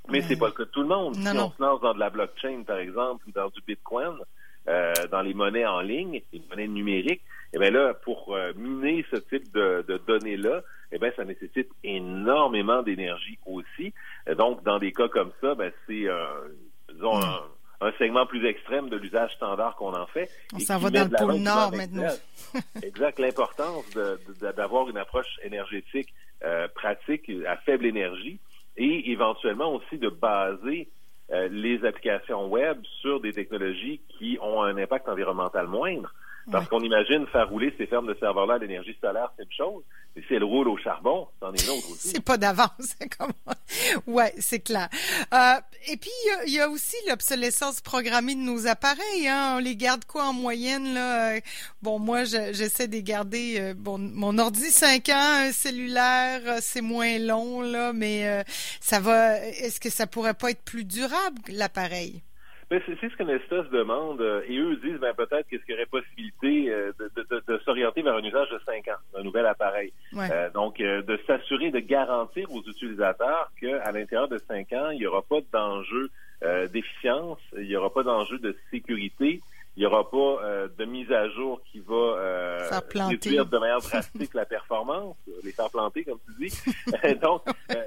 Mais 0.08 0.22
c'est 0.22 0.38
pas 0.38 0.46
le 0.46 0.52
cas 0.52 0.64
de 0.64 0.70
tout 0.70 0.80
le 0.80 0.88
monde. 0.88 1.14
si 1.14 1.28
on 1.28 1.50
se 1.50 1.62
lance 1.62 1.80
dans 1.82 1.92
de 1.92 1.98
la 1.98 2.08
blockchain, 2.08 2.62
par 2.66 2.78
exemple, 2.78 3.24
ou 3.28 3.32
dans 3.32 3.48
du 3.48 3.60
Bitcoin, 3.66 4.16
dans 4.66 5.22
les 5.22 5.34
monnaies 5.34 5.66
en 5.66 5.80
ligne, 5.80 6.22
les 6.32 6.42
monnaies 6.48 6.68
numériques, 6.68 7.22
et 7.52 7.56
eh 7.56 7.58
bien 7.58 7.70
là, 7.70 7.94
pour 7.94 8.36
miner 8.54 9.04
ce 9.10 9.16
type 9.16 9.52
de, 9.52 9.84
de 9.88 10.00
données-là, 10.06 10.62
eh 10.92 10.98
bien, 10.98 11.10
ça 11.16 11.24
nécessite 11.24 11.68
énormément 11.82 12.82
d'énergie 12.82 13.38
aussi. 13.46 13.92
donc, 14.36 14.62
dans 14.62 14.78
des 14.78 14.92
cas 14.92 15.08
comme 15.08 15.32
ça, 15.40 15.54
ben, 15.56 15.72
c'est, 15.86 16.06
disons, 16.92 17.18
hmm. 17.18 17.24
un 17.24 17.42
un 17.80 17.92
segment 17.92 18.26
plus 18.26 18.46
extrême 18.46 18.88
de 18.88 18.96
l'usage 18.96 19.32
standard 19.32 19.76
qu'on 19.76 19.94
en 19.94 20.06
fait. 20.06 20.30
On 20.54 20.58
s'en 20.58 20.78
va 20.78 20.90
dans 20.90 21.04
le 21.10 21.16
pôle 21.16 21.36
Nord 21.36 21.72
maintenant. 21.72 22.12
exact, 22.82 23.18
l'importance 23.18 23.86
d'avoir 24.40 24.88
une 24.88 24.98
approche 24.98 25.38
énergétique 25.42 26.12
euh, 26.44 26.68
pratique 26.68 27.30
à 27.46 27.56
faible 27.56 27.86
énergie 27.86 28.38
et 28.76 29.10
éventuellement 29.10 29.74
aussi 29.74 29.98
de 29.98 30.08
baser 30.08 30.88
euh, 30.88 30.99
les 31.30 31.84
applications 31.84 32.48
web 32.48 32.78
sur 33.00 33.20
des 33.20 33.32
technologies 33.32 34.00
qui 34.18 34.38
ont 34.42 34.62
un 34.62 34.76
impact 34.76 35.08
environnemental 35.08 35.66
moindre. 35.66 36.12
Parce 36.50 36.68
qu'on 36.68 36.80
imagine 36.80 37.26
faire 37.28 37.48
rouler 37.48 37.74
ces 37.78 37.86
fermes 37.86 38.06
de 38.06 38.16
serveurs-là 38.18 38.54
à 38.54 38.58
l'énergie 38.58 38.96
solaire, 39.00 39.32
c'est 39.36 39.44
une 39.44 39.52
chose. 39.52 39.82
Mais 40.16 40.22
si 40.26 40.34
elles 40.34 40.44
roulent 40.44 40.68
au 40.68 40.76
charbon, 40.76 41.28
c'en 41.38 41.52
est 41.52 41.62
une 41.64 41.70
autre 41.70 41.92
aussi. 41.92 42.08
c'est 42.08 42.24
pas 42.24 42.36
d'avance. 42.36 42.96
ouais, 44.06 44.34
c'est 44.38 44.58
clair. 44.58 44.88
Euh, 45.32 45.60
et 45.88 45.96
puis, 45.96 46.10
il 46.46 46.52
y, 46.52 46.58
a 46.58 46.68
aussi 46.68 46.96
l'obsolescence 47.08 47.80
programmée 47.80 48.34
de 48.34 48.40
nos 48.40 48.66
appareils. 48.66 49.28
Hein. 49.28 49.54
On 49.56 49.58
les 49.58 49.76
garde 49.76 50.04
quoi 50.04 50.24
en 50.24 50.32
moyenne? 50.32 50.94
là? 50.94 51.38
Bon, 51.82 51.98
moi, 51.98 52.24
j'essaie 52.24 52.88
de 52.88 52.98
garder 52.98 53.60
euh, 53.60 53.74
bon, 53.76 53.98
mon 53.98 54.36
ordi 54.38 54.70
5 54.70 55.08
ans, 55.10 55.46
un 55.46 55.52
cellulaire, 55.52 56.40
euh, 56.46 56.58
c'est 56.60 56.82
moins 56.82 57.18
long, 57.18 57.60
là, 57.60 57.92
mais 57.92 58.44
ça 58.80 58.98
va... 58.98 59.38
Est-ce 59.38 59.78
que 59.78 59.90
ça 59.90 60.06
pourrait 60.06 60.34
pas 60.34 60.50
être 60.50 60.62
plus 60.62 60.84
durable, 60.84 61.40
l'appareil? 61.48 62.22
Ben, 62.70 62.80
c'est 62.86 63.10
ce 63.10 63.16
que 63.16 63.24
Nesta 63.24 63.64
se 63.64 63.70
demande. 63.70 64.20
Euh, 64.20 64.42
et 64.46 64.56
eux 64.56 64.76
disent 64.76 65.00
ben, 65.00 65.12
peut-être 65.12 65.48
qu'est-ce 65.48 65.64
qu'il 65.64 65.74
y 65.74 65.76
aurait 65.76 65.86
possibilité 65.86 66.70
euh, 66.70 66.92
de, 67.48 67.58
s'orienter 67.64 68.00
vers 68.02 68.14
un 68.14 68.22
usage 68.22 68.48
de 68.48 68.60
5 68.64 68.86
ans 68.86 69.00
d'un 69.12 69.24
nouvel 69.24 69.44
appareil. 69.46 69.92
Euh, 70.16 70.50
donc, 70.50 70.78
de 70.78 71.20
s'assurer 71.26 71.72
de 71.72 71.80
garantir 71.80 72.48
aux 72.52 72.62
utilisateurs 72.62 73.50
qu'à 73.60 73.90
l'intérieur 73.90 74.28
de 74.28 74.38
5 74.38 74.72
ans, 74.74 74.90
il 74.90 75.00
n'y 75.00 75.06
aura 75.06 75.22
pas 75.22 75.40
d'enjeu 75.52 76.10
d'efficience, 76.72 77.38
il 77.58 77.66
n'y 77.66 77.76
aura 77.76 77.92
pas 77.92 78.02
d'enjeu 78.02 78.38
de 78.38 78.56
sécurité, 78.70 79.42
il 79.76 79.80
n'y 79.80 79.86
aura 79.86 80.08
pas 80.08 80.68
de 80.74 80.84
mise 80.86 81.12
à 81.12 81.28
jour 81.28 81.60
qui 81.70 81.80
va 81.80 82.70
réduire 82.94 83.44
de 83.44 83.58
manière 83.58 83.80
drastique 83.82 84.32
la 84.32 84.46
performance, 84.46 85.16
les 85.44 85.52
faire 85.52 85.68
planter, 85.68 86.04
comme 86.04 86.18
tu 86.24 86.48
dis. 86.48 86.62
donc, 87.20 87.42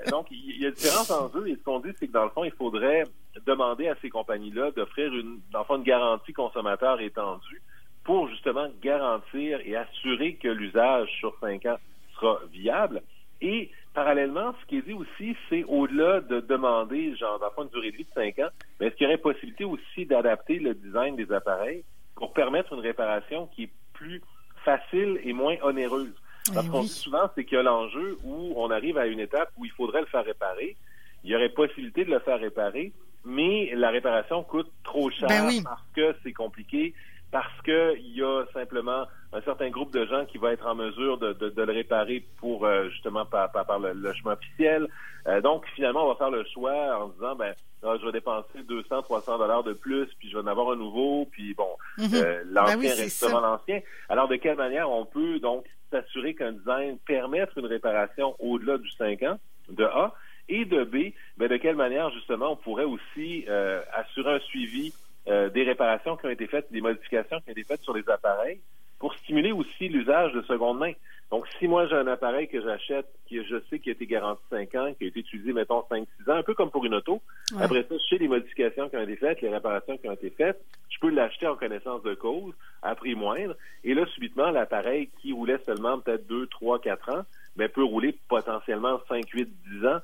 donc, 0.09 0.27
il 0.29 0.61
y 0.61 0.67
a 0.67 0.71
différents 0.71 1.25
enjeux 1.25 1.47
et 1.47 1.55
ce 1.55 1.63
qu'on 1.63 1.79
dit, 1.79 1.89
c'est 1.99 2.07
que 2.07 2.13
dans 2.13 2.25
le 2.25 2.29
fond, 2.29 2.43
il 2.43 2.51
faudrait 2.51 3.05
demander 3.45 3.87
à 3.87 3.95
ces 4.01 4.09
compagnies-là 4.09 4.71
d'offrir 4.71 5.13
une, 5.13 5.39
une 5.53 5.83
garantie 5.83 6.33
consommateur 6.33 7.01
étendue 7.01 7.61
pour 8.03 8.27
justement 8.29 8.67
garantir 8.81 9.59
et 9.65 9.75
assurer 9.75 10.35
que 10.35 10.47
l'usage 10.47 11.09
sur 11.19 11.37
cinq 11.39 11.65
ans 11.65 11.77
sera 12.15 12.39
viable. 12.51 13.01
Et 13.41 13.71
parallèlement, 13.93 14.53
ce 14.61 14.65
qui 14.67 14.77
est 14.77 14.81
dit 14.81 14.93
aussi, 14.93 15.35
c'est 15.49 15.63
au-delà 15.65 16.21
de 16.21 16.39
demander, 16.39 17.15
genre, 17.15 17.39
d'enfant 17.39 17.63
une 17.63 17.69
durée 17.69 17.91
de 17.91 17.97
vie 17.97 18.05
de 18.05 18.13
cinq 18.13 18.39
ans, 18.39 18.49
mais 18.79 18.87
est-ce 18.87 18.95
qu'il 18.95 19.05
y 19.05 19.07
aurait 19.07 19.17
possibilité 19.17 19.65
aussi 19.65 20.05
d'adapter 20.05 20.59
le 20.59 20.73
design 20.73 21.15
des 21.15 21.31
appareils 21.31 21.83
pour 22.15 22.33
permettre 22.33 22.73
une 22.73 22.79
réparation 22.79 23.47
qui 23.47 23.63
est 23.63 23.71
plus 23.93 24.21
facile 24.63 25.19
et 25.23 25.33
moins 25.33 25.57
onéreuse? 25.61 26.13
Parce 26.53 26.67
qu'on 26.67 26.81
dit 26.81 26.89
souvent, 26.89 27.29
c'est 27.35 27.45
qu'il 27.45 27.55
y 27.55 27.59
a 27.59 27.63
l'enjeu 27.63 28.17
où 28.25 28.53
on 28.57 28.69
arrive 28.69 28.97
à 28.97 29.07
une 29.07 29.19
étape 29.19 29.49
où 29.57 29.63
il 29.63 29.71
faudrait 29.71 30.01
le 30.01 30.07
faire 30.07 30.25
réparer. 30.25 30.75
Il 31.23 31.31
y 31.31 31.35
aurait 31.35 31.49
possibilité 31.49 32.03
de 32.03 32.11
le 32.11 32.19
faire 32.19 32.39
réparer, 32.39 32.91
mais 33.25 33.71
la 33.75 33.89
réparation 33.89 34.43
coûte 34.43 34.71
trop 34.83 35.09
cher 35.09 35.29
ben 35.29 35.49
parce 35.63 35.83
que 35.95 36.15
c'est 36.23 36.33
compliqué, 36.33 36.93
parce 37.31 37.61
qu'il 37.63 38.15
y 38.15 38.21
a 38.21 38.45
simplement 38.53 39.05
un 39.33 39.41
certain 39.41 39.69
groupe 39.69 39.91
de 39.91 40.05
gens 40.05 40.25
qui 40.25 40.37
va 40.37 40.53
être 40.53 40.67
en 40.67 40.75
mesure 40.75 41.17
de, 41.17 41.33
de, 41.33 41.61
le 41.61 41.73
réparer 41.73 42.23
pour 42.37 42.65
euh, 42.65 42.89
justement 42.89 43.25
par, 43.25 43.51
par, 43.51 43.79
le, 43.79 44.13
chemin 44.13 44.33
officiel. 44.33 44.87
Euh, 45.27 45.41
donc 45.41 45.65
finalement, 45.75 46.05
on 46.05 46.09
va 46.09 46.15
faire 46.15 46.29
le 46.29 46.43
choix 46.53 47.03
en 47.03 47.07
disant 47.09 47.35
ben 47.35 47.53
ah, 47.83 47.95
je 47.99 48.05
vais 48.05 48.11
dépenser 48.11 48.63
200, 48.67 49.01
300 49.01 49.37
dollars 49.39 49.63
de 49.63 49.73
plus, 49.73 50.07
puis 50.19 50.29
je 50.29 50.37
vais 50.37 50.43
en 50.43 50.47
avoir 50.47 50.71
un 50.71 50.75
nouveau, 50.75 51.27
puis 51.31 51.53
bon, 51.53 51.69
mhm. 51.97 52.09
euh, 52.13 52.43
ben 52.45 52.53
l'ancien 52.53 52.95
reste 52.95 53.17
seulement 53.17 53.41
l'ancien. 53.41 53.81
Alors 54.09 54.27
de 54.27 54.35
quelle 54.35 54.57
manière 54.57 54.89
on 54.89 55.05
peut 55.05 55.39
donc 55.39 55.65
s'assurer 55.91 56.35
qu'un 56.35 56.51
design 56.51 56.97
permette 56.99 57.49
une 57.55 57.65
réparation 57.65 58.35
au-delà 58.39 58.77
du 58.77 58.89
5 58.91 59.23
ans 59.23 59.39
de 59.69 59.85
A 59.85 60.13
et 60.53 60.65
de 60.65 60.83
B, 60.83 61.13
ben, 61.37 61.47
de 61.47 61.57
quelle 61.57 61.75
manière 61.75 62.11
justement 62.11 62.51
on 62.51 62.55
pourrait 62.55 62.83
aussi 62.83 63.45
euh, 63.49 63.81
assurer 63.93 64.35
un 64.35 64.39
suivi 64.39 64.93
euh, 65.27 65.49
des 65.49 65.63
réparations 65.63 66.15
qui 66.15 66.27
ont 66.27 66.29
été 66.29 66.47
faites, 66.47 66.71
des 66.71 66.81
modifications 66.81 67.39
qui 67.39 67.49
ont 67.49 67.53
été 67.53 67.63
faites 67.63 67.81
sur 67.81 67.95
les 67.95 68.07
appareils 68.09 68.59
pour 68.99 69.15
stimuler 69.15 69.51
aussi 69.51 69.89
l'usage 69.89 70.31
de 70.33 70.41
seconde 70.43 70.79
main. 70.79 70.93
Donc, 71.31 71.47
si 71.57 71.67
moi 71.67 71.87
j'ai 71.87 71.95
un 71.95 72.05
appareil 72.07 72.47
que 72.47 72.61
j'achète, 72.61 73.07
qui 73.25 73.43
je 73.43 73.59
sais 73.69 73.79
qui 73.79 73.89
a 73.89 73.93
été 73.93 74.05
garanti 74.05 74.43
5 74.51 74.75
ans, 74.75 74.93
qui 74.93 75.05
a 75.05 75.07
été 75.07 75.21
utilisé, 75.21 75.51
mettons, 75.51 75.83
5-6 75.89 76.05
ans, 76.29 76.35
un 76.35 76.43
peu 76.43 76.53
comme 76.53 76.69
pour 76.69 76.85
une 76.85 76.93
auto, 76.93 77.21
après 77.59 77.81
ça, 77.81 77.95
je 77.95 78.07
sais 78.07 78.17
les 78.17 78.27
modifications 78.27 78.87
qui 78.89 78.97
ont 78.97 79.01
été 79.01 79.15
faites, 79.15 79.41
les 79.41 79.49
réparations 79.49 79.97
qui 79.97 80.07
ont 80.07 80.13
été 80.13 80.29
faites, 80.29 80.63
je 80.89 80.99
peux 80.99 81.09
l'acheter 81.09 81.47
en 81.47 81.55
connaissance 81.55 82.03
de 82.03 82.13
cause, 82.13 82.53
à 82.83 82.93
prix 82.93 83.15
moindre, 83.15 83.55
et 83.83 83.95
là, 83.95 84.05
subitement, 84.13 84.51
l'appareil 84.51 85.09
qui 85.21 85.33
roulait 85.33 85.59
seulement 85.65 85.99
peut-être 85.99 86.27
2, 86.27 86.45
3, 86.47 86.79
4 86.79 87.09
ans, 87.09 87.23
ben, 87.55 87.67
peut 87.67 87.83
rouler 87.83 88.15
potentiellement 88.29 89.01
5, 89.09 89.27
8, 89.27 89.49
10 89.81 89.87
ans 89.87 89.99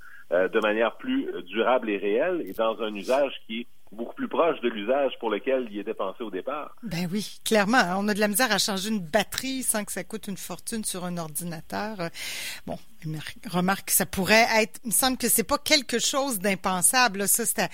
de 0.60 0.68
manière 0.68 0.96
plus 0.98 1.28
durable 1.44 1.90
et 1.90 1.98
réelle 1.98 2.44
et 2.46 2.54
dans 2.54 2.80
un 2.82 2.94
usage 2.94 3.34
qui 3.48 3.62
est 3.62 3.68
beaucoup 3.92 4.14
plus 4.14 4.28
proche 4.28 4.60
de 4.62 4.70
l'usage 4.70 5.14
pour 5.20 5.30
lequel 5.30 5.68
il 5.72 5.80
était 5.80 5.94
pensé 5.94 6.24
au 6.24 6.30
départ. 6.30 6.76
Ben 6.84 7.08
oui, 7.12 7.40
clairement. 7.44 7.82
On 7.98 8.08
a 8.08 8.14
de 8.14 8.20
la 8.20 8.28
misère 8.28 8.52
à 8.52 8.58
changer 8.58 8.90
une 8.90 9.00
batterie 9.00 9.64
sans 9.64 9.84
que 9.84 9.92
ça 9.92 10.04
coûte 10.04 10.28
une 10.28 10.38
fortune 10.38 10.84
sur 10.84 11.06
un 11.06 11.18
ordinateur. 11.18 12.00
Euh, 12.00 12.10
bon, 12.68 12.78
remarque, 13.50 13.90
ça 13.90 14.06
pourrait 14.06 14.46
être. 14.58 14.80
Il 14.84 14.90
me 14.90 14.94
semble 14.94 15.18
que 15.18 15.28
c'est 15.28 15.44
pas 15.44 15.58
quelque 15.58 15.98
chose 15.98 16.40
d'impensable. 16.40 17.28
Ça, 17.28 17.68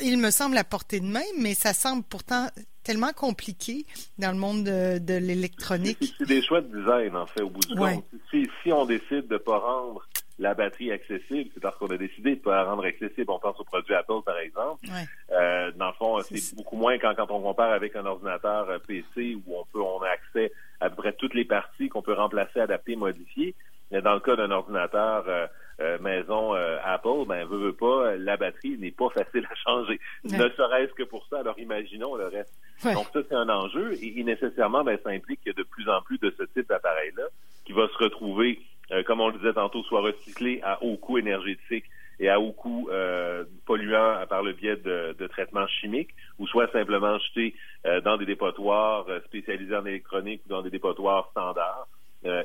il 0.00 0.18
me 0.18 0.30
semble 0.30 0.56
à 0.56 0.64
portée 0.64 1.00
de 1.00 1.06
main, 1.06 1.20
mais 1.38 1.54
ça 1.54 1.72
semble 1.72 2.04
pourtant 2.04 2.48
tellement 2.84 3.12
compliqué 3.12 3.84
dans 4.18 4.30
le 4.30 4.38
monde 4.38 4.62
de, 4.64 5.18
l'électronique. 5.18 6.14
C'est 6.18 6.28
des 6.28 6.42
choix 6.42 6.60
de 6.60 6.68
design, 6.68 7.16
en 7.16 7.26
fait, 7.26 7.42
au 7.42 7.50
bout 7.50 7.66
du 7.66 7.74
compte. 7.74 8.04
Si, 8.30 8.48
si 8.62 8.72
on 8.72 8.86
décide 8.86 9.26
de 9.26 9.38
pas 9.38 9.58
rendre 9.58 10.06
la 10.38 10.54
batterie 10.54 10.92
accessible, 10.92 11.50
c'est 11.54 11.60
parce 11.60 11.76
qu'on 11.78 11.86
a 11.86 11.96
décidé 11.96 12.36
de 12.36 12.40
pas 12.40 12.56
la 12.56 12.64
rendre 12.64 12.84
accessible. 12.84 13.30
On 13.30 13.38
pense 13.38 13.58
aux 13.58 13.64
produits 13.64 13.94
Apple, 13.94 14.22
par 14.24 14.38
exemple. 14.38 14.86
Euh, 15.32 15.70
dans 15.76 15.88
le 15.88 15.92
fond, 15.94 16.20
c'est 16.20 16.54
beaucoup 16.54 16.76
moins 16.76 16.98
quand, 16.98 17.14
quand 17.14 17.30
on 17.30 17.40
compare 17.40 17.72
avec 17.72 17.96
un 17.96 18.04
ordinateur 18.04 18.68
euh, 18.68 18.78
PC 18.78 19.36
où 19.46 19.56
on 19.56 19.64
peut 19.72 19.80
on 19.80 20.02
a 20.02 20.08
accès 20.08 20.52
à 20.80 20.90
peu 20.90 20.96
près 20.96 21.12
toutes 21.14 21.34
les 21.34 21.46
parties 21.46 21.88
qu'on 21.88 22.02
peut 22.02 22.12
remplacer, 22.12 22.60
adapter, 22.60 22.96
modifier. 22.96 23.54
Mais 23.90 24.02
dans 24.02 24.14
le 24.14 24.20
cas 24.20 24.36
d'un 24.36 24.50
ordinateur 24.50 25.24
euh, 25.28 25.46
euh 25.80 25.98
maison 26.00 26.52
Apple, 26.84 27.24
ben 27.26 27.46
veut, 27.46 27.58
veut 27.58 27.72
pas, 27.72 28.16
la 28.16 28.36
batterie 28.36 28.76
n'est 28.78 28.90
pas 28.90 29.08
facile 29.10 29.46
à 29.50 29.54
changer. 29.54 30.00
Ne 30.24 30.48
serait-ce 30.50 30.92
que 30.94 31.04
pour 31.04 31.26
ça, 31.28 31.38
alors 31.38 31.58
imaginons 31.58 32.14
le 32.16 32.26
reste. 32.26 32.52
Donc 32.84 33.06
ça, 33.12 33.20
c'est 33.28 33.34
un 33.34 33.48
enjeu 33.48 33.94
et, 33.94 34.20
et 34.20 34.24
nécessairement, 34.24 34.84
ben, 34.84 34.98
ça 35.02 35.10
implique 35.10 35.40
qu'il 35.40 35.52
y 35.52 35.54
a 35.54 35.58
de 35.58 35.66
plus 35.68 35.88
en 35.88 36.02
plus 36.02 36.18
de 36.18 36.34
ce 36.36 36.42
type 36.44 36.68
d'appareil-là 36.68 37.24
qui 37.64 37.72
va 37.72 37.88
se 37.88 37.98
retrouver 37.98 38.60
comme 39.06 39.20
on 39.20 39.28
le 39.28 39.38
disait 39.38 39.52
tantôt, 39.52 39.82
soit 39.84 40.00
recyclé 40.00 40.60
à 40.62 40.82
haut 40.82 40.96
coût 40.96 41.18
énergétique 41.18 41.84
et 42.18 42.28
à 42.28 42.40
haut 42.40 42.52
coût 42.52 42.88
euh, 42.90 43.44
polluant 43.66 44.24
par 44.28 44.42
le 44.42 44.52
biais 44.52 44.76
de, 44.76 45.14
de, 45.18 45.26
traitements 45.26 45.66
chimiques, 45.66 46.14
ou 46.38 46.46
soit 46.46 46.70
simplement 46.72 47.18
jeté 47.18 47.54
euh, 47.84 48.00
dans 48.00 48.16
des 48.16 48.24
dépotoirs 48.24 49.06
spécialisés 49.26 49.76
en 49.76 49.84
électronique 49.84 50.42
ou 50.46 50.48
dans 50.48 50.62
des 50.62 50.70
dépotoirs 50.70 51.28
standards. 51.32 51.88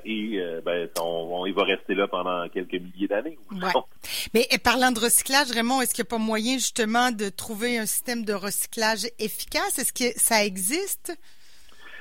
et 0.05 0.39
ben, 0.65 0.89
on, 0.99 1.45
il 1.45 1.53
va 1.53 1.63
rester 1.63 1.95
là 1.95 2.07
pendant 2.07 2.47
quelques 2.49 2.73
milliers 2.73 3.07
d'années. 3.07 3.37
Mais 4.33 4.45
parlant 4.63 4.91
de 4.91 4.99
recyclage, 4.99 5.51
Raymond, 5.51 5.81
est-ce 5.81 5.93
qu'il 5.93 6.03
n'y 6.03 6.07
a 6.07 6.11
pas 6.17 6.23
moyen 6.23 6.55
justement 6.55 7.11
de 7.11 7.29
trouver 7.29 7.77
un 7.77 7.85
système 7.85 8.25
de 8.25 8.33
recyclage 8.33 9.05
efficace? 9.19 9.79
Est-ce 9.79 9.93
que 9.93 10.11
ça 10.19 10.43
existe? 10.43 11.17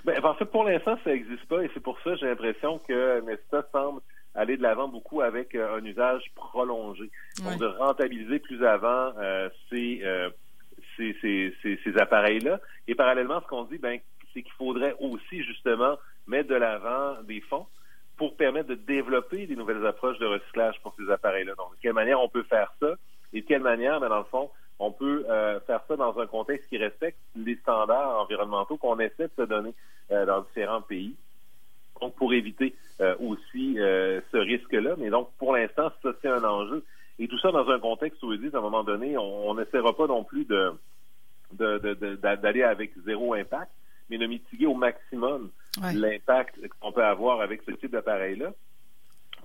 Ben, 0.04 0.18
en 0.24 0.34
fait, 0.34 0.46
pour 0.46 0.64
l'instant, 0.64 0.98
ça 1.04 1.10
n'existe 1.10 1.44
pas 1.46 1.62
et 1.62 1.70
c'est 1.74 1.82
pour 1.82 1.98
ça 2.02 2.16
j'ai 2.16 2.26
l'impression 2.26 2.78
que 2.78 3.20
Nesta 3.26 3.64
semble 3.70 4.00
aller 4.34 4.56
de 4.56 4.62
l'avant 4.62 4.88
beaucoup 4.88 5.20
avec 5.20 5.54
euh, 5.54 5.76
un 5.76 5.84
usage 5.84 6.22
prolongé. 6.34 7.10
Donc, 7.42 7.58
de 7.58 7.66
rentabiliser 7.66 8.38
plus 8.38 8.64
avant 8.64 9.12
euh, 9.18 9.48
euh, 9.72 10.30
ces, 10.96 11.16
ces, 11.20 11.54
ces, 11.62 11.80
ces, 11.82 11.98
appareils-là. 11.98 12.60
Et 12.86 12.94
parallèlement, 12.94 13.40
ce 13.40 13.46
qu'on 13.46 13.64
dit, 13.64 13.78
ben, 13.78 13.98
c'est 14.32 14.42
qu'il 14.42 14.52
faudrait 14.52 14.94
aussi, 15.00 15.42
justement, 15.42 15.98
mettre 16.26 16.48
de 16.48 16.54
l'avant 16.54 17.20
des 17.24 17.40
fonds 17.40 17.66
pour 18.16 18.36
permettre 18.36 18.68
de 18.68 18.74
développer 18.74 19.46
des 19.46 19.56
nouvelles 19.56 19.84
approches 19.86 20.18
de 20.18 20.26
recyclage 20.26 20.80
pour 20.82 20.94
ces 20.96 21.10
appareils-là. 21.10 21.54
Donc, 21.56 21.72
de 21.72 21.80
quelle 21.80 21.94
manière 21.94 22.20
on 22.20 22.28
peut 22.28 22.44
faire 22.44 22.72
ça 22.80 22.94
et 23.32 23.40
de 23.40 23.46
quelle 23.46 23.62
manière, 23.62 24.00
ben, 24.00 24.08
dans 24.08 24.18
le 24.18 24.24
fond, 24.24 24.50
on 24.78 24.92
peut 24.92 25.26
faire 25.66 25.80
ça 25.86 25.96
dans 25.96 26.18
un 26.18 26.26
contexte 26.26 26.66
qui 26.70 26.78
respecte 26.78 27.18
les 27.36 27.56
standards 27.56 28.18
environnementaux 28.18 28.78
qu'on 28.78 28.98
essaie 28.98 29.28
de 29.28 29.32
se 29.36 29.42
donner 29.42 29.74
dans 30.08 30.40
différents 30.40 30.80
pays. 30.80 31.14
Donc, 32.00 32.14
pour 32.14 32.32
éviter 32.32 32.74
euh, 33.00 33.14
aussi 33.20 33.78
euh, 33.78 34.20
ce 34.32 34.36
risque-là. 34.36 34.94
Mais 34.98 35.10
donc, 35.10 35.30
pour 35.38 35.54
l'instant, 35.54 35.90
ça, 36.02 36.10
c'est 36.20 36.28
un 36.28 36.44
enjeu. 36.44 36.84
Et 37.18 37.28
tout 37.28 37.38
ça 37.38 37.50
dans 37.50 37.68
un 37.68 37.78
contexte 37.78 38.22
où 38.22 38.32
ils 38.32 38.40
disent, 38.40 38.54
à 38.54 38.58
un 38.58 38.62
moment 38.62 38.84
donné, 38.84 39.16
on 39.18 39.54
n'essaiera 39.54 39.94
pas 39.94 40.06
non 40.06 40.24
plus 40.24 40.44
de 40.44 40.72
d'aller 41.52 42.62
avec 42.62 42.92
zéro 43.04 43.34
impact. 43.34 43.72
mais 44.08 44.18
de 44.18 44.26
mitiguer 44.26 44.66
au 44.66 44.74
maximum 44.74 45.50
l'impact 45.94 46.54
qu'on 46.78 46.92
peut 46.92 47.04
avoir 47.04 47.40
avec 47.40 47.62
ce 47.66 47.72
type 47.72 47.90
d'appareil-là 47.90 48.52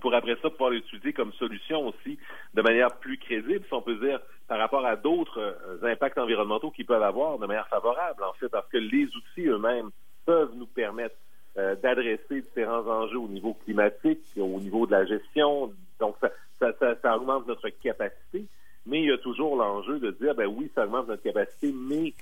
pour 0.00 0.14
après 0.14 0.36
ça 0.42 0.50
pouvoir 0.50 0.70
l'utiliser 0.70 1.12
comme 1.12 1.32
solution 1.32 1.88
aussi 1.88 2.18
de 2.54 2.62
manière 2.62 2.94
plus 2.98 3.18
crédible, 3.18 3.64
si 3.66 3.74
on 3.74 3.82
peut 3.82 3.96
dire, 3.96 4.20
par 4.48 4.58
rapport 4.58 4.84
à 4.86 4.96
d'autres 4.96 5.40
euh, 5.40 5.92
impacts 5.92 6.18
environnementaux 6.18 6.70
qu'ils 6.70 6.86
peuvent 6.86 7.02
avoir 7.02 7.38
de 7.38 7.46
manière 7.46 7.68
favorable, 7.68 8.22
en 8.22 8.32
fait, 8.34 8.48
parce 8.48 8.68
que 8.68 8.76
les 8.76 9.04
outils 9.04 9.48
eux-mêmes 9.48 9.90
peuvent 10.24 10.52
nous 10.54 10.66
permettre 10.66 11.16
euh, 11.58 11.74
d'adresser 11.76 12.42
différents 12.42 12.86
enjeux 12.86 13.18
au 13.18 13.28
niveau 13.28 13.54
climatique, 13.64 14.20
au 14.36 14.60
niveau 14.60 14.86
de 14.86 14.92
la 14.92 15.06
gestion. 15.06 15.72
Donc, 16.00 16.16
ça, 16.20 16.30
ça, 16.58 16.94
ça, 17.00 17.16
augmente 17.16 17.46
notre 17.46 17.68
capacité, 17.68 18.44
mais 18.84 19.00
il 19.00 19.08
y 19.08 19.12
a 19.12 19.18
toujours 19.18 19.56
l'enjeu 19.56 19.98
de 19.98 20.10
dire, 20.12 20.34
ben 20.34 20.46
oui, 20.46 20.70
ça 20.74 20.84
augmente 20.84 21.08
notre 21.08 21.22
capacité, 21.22 21.72
mais 21.74 22.12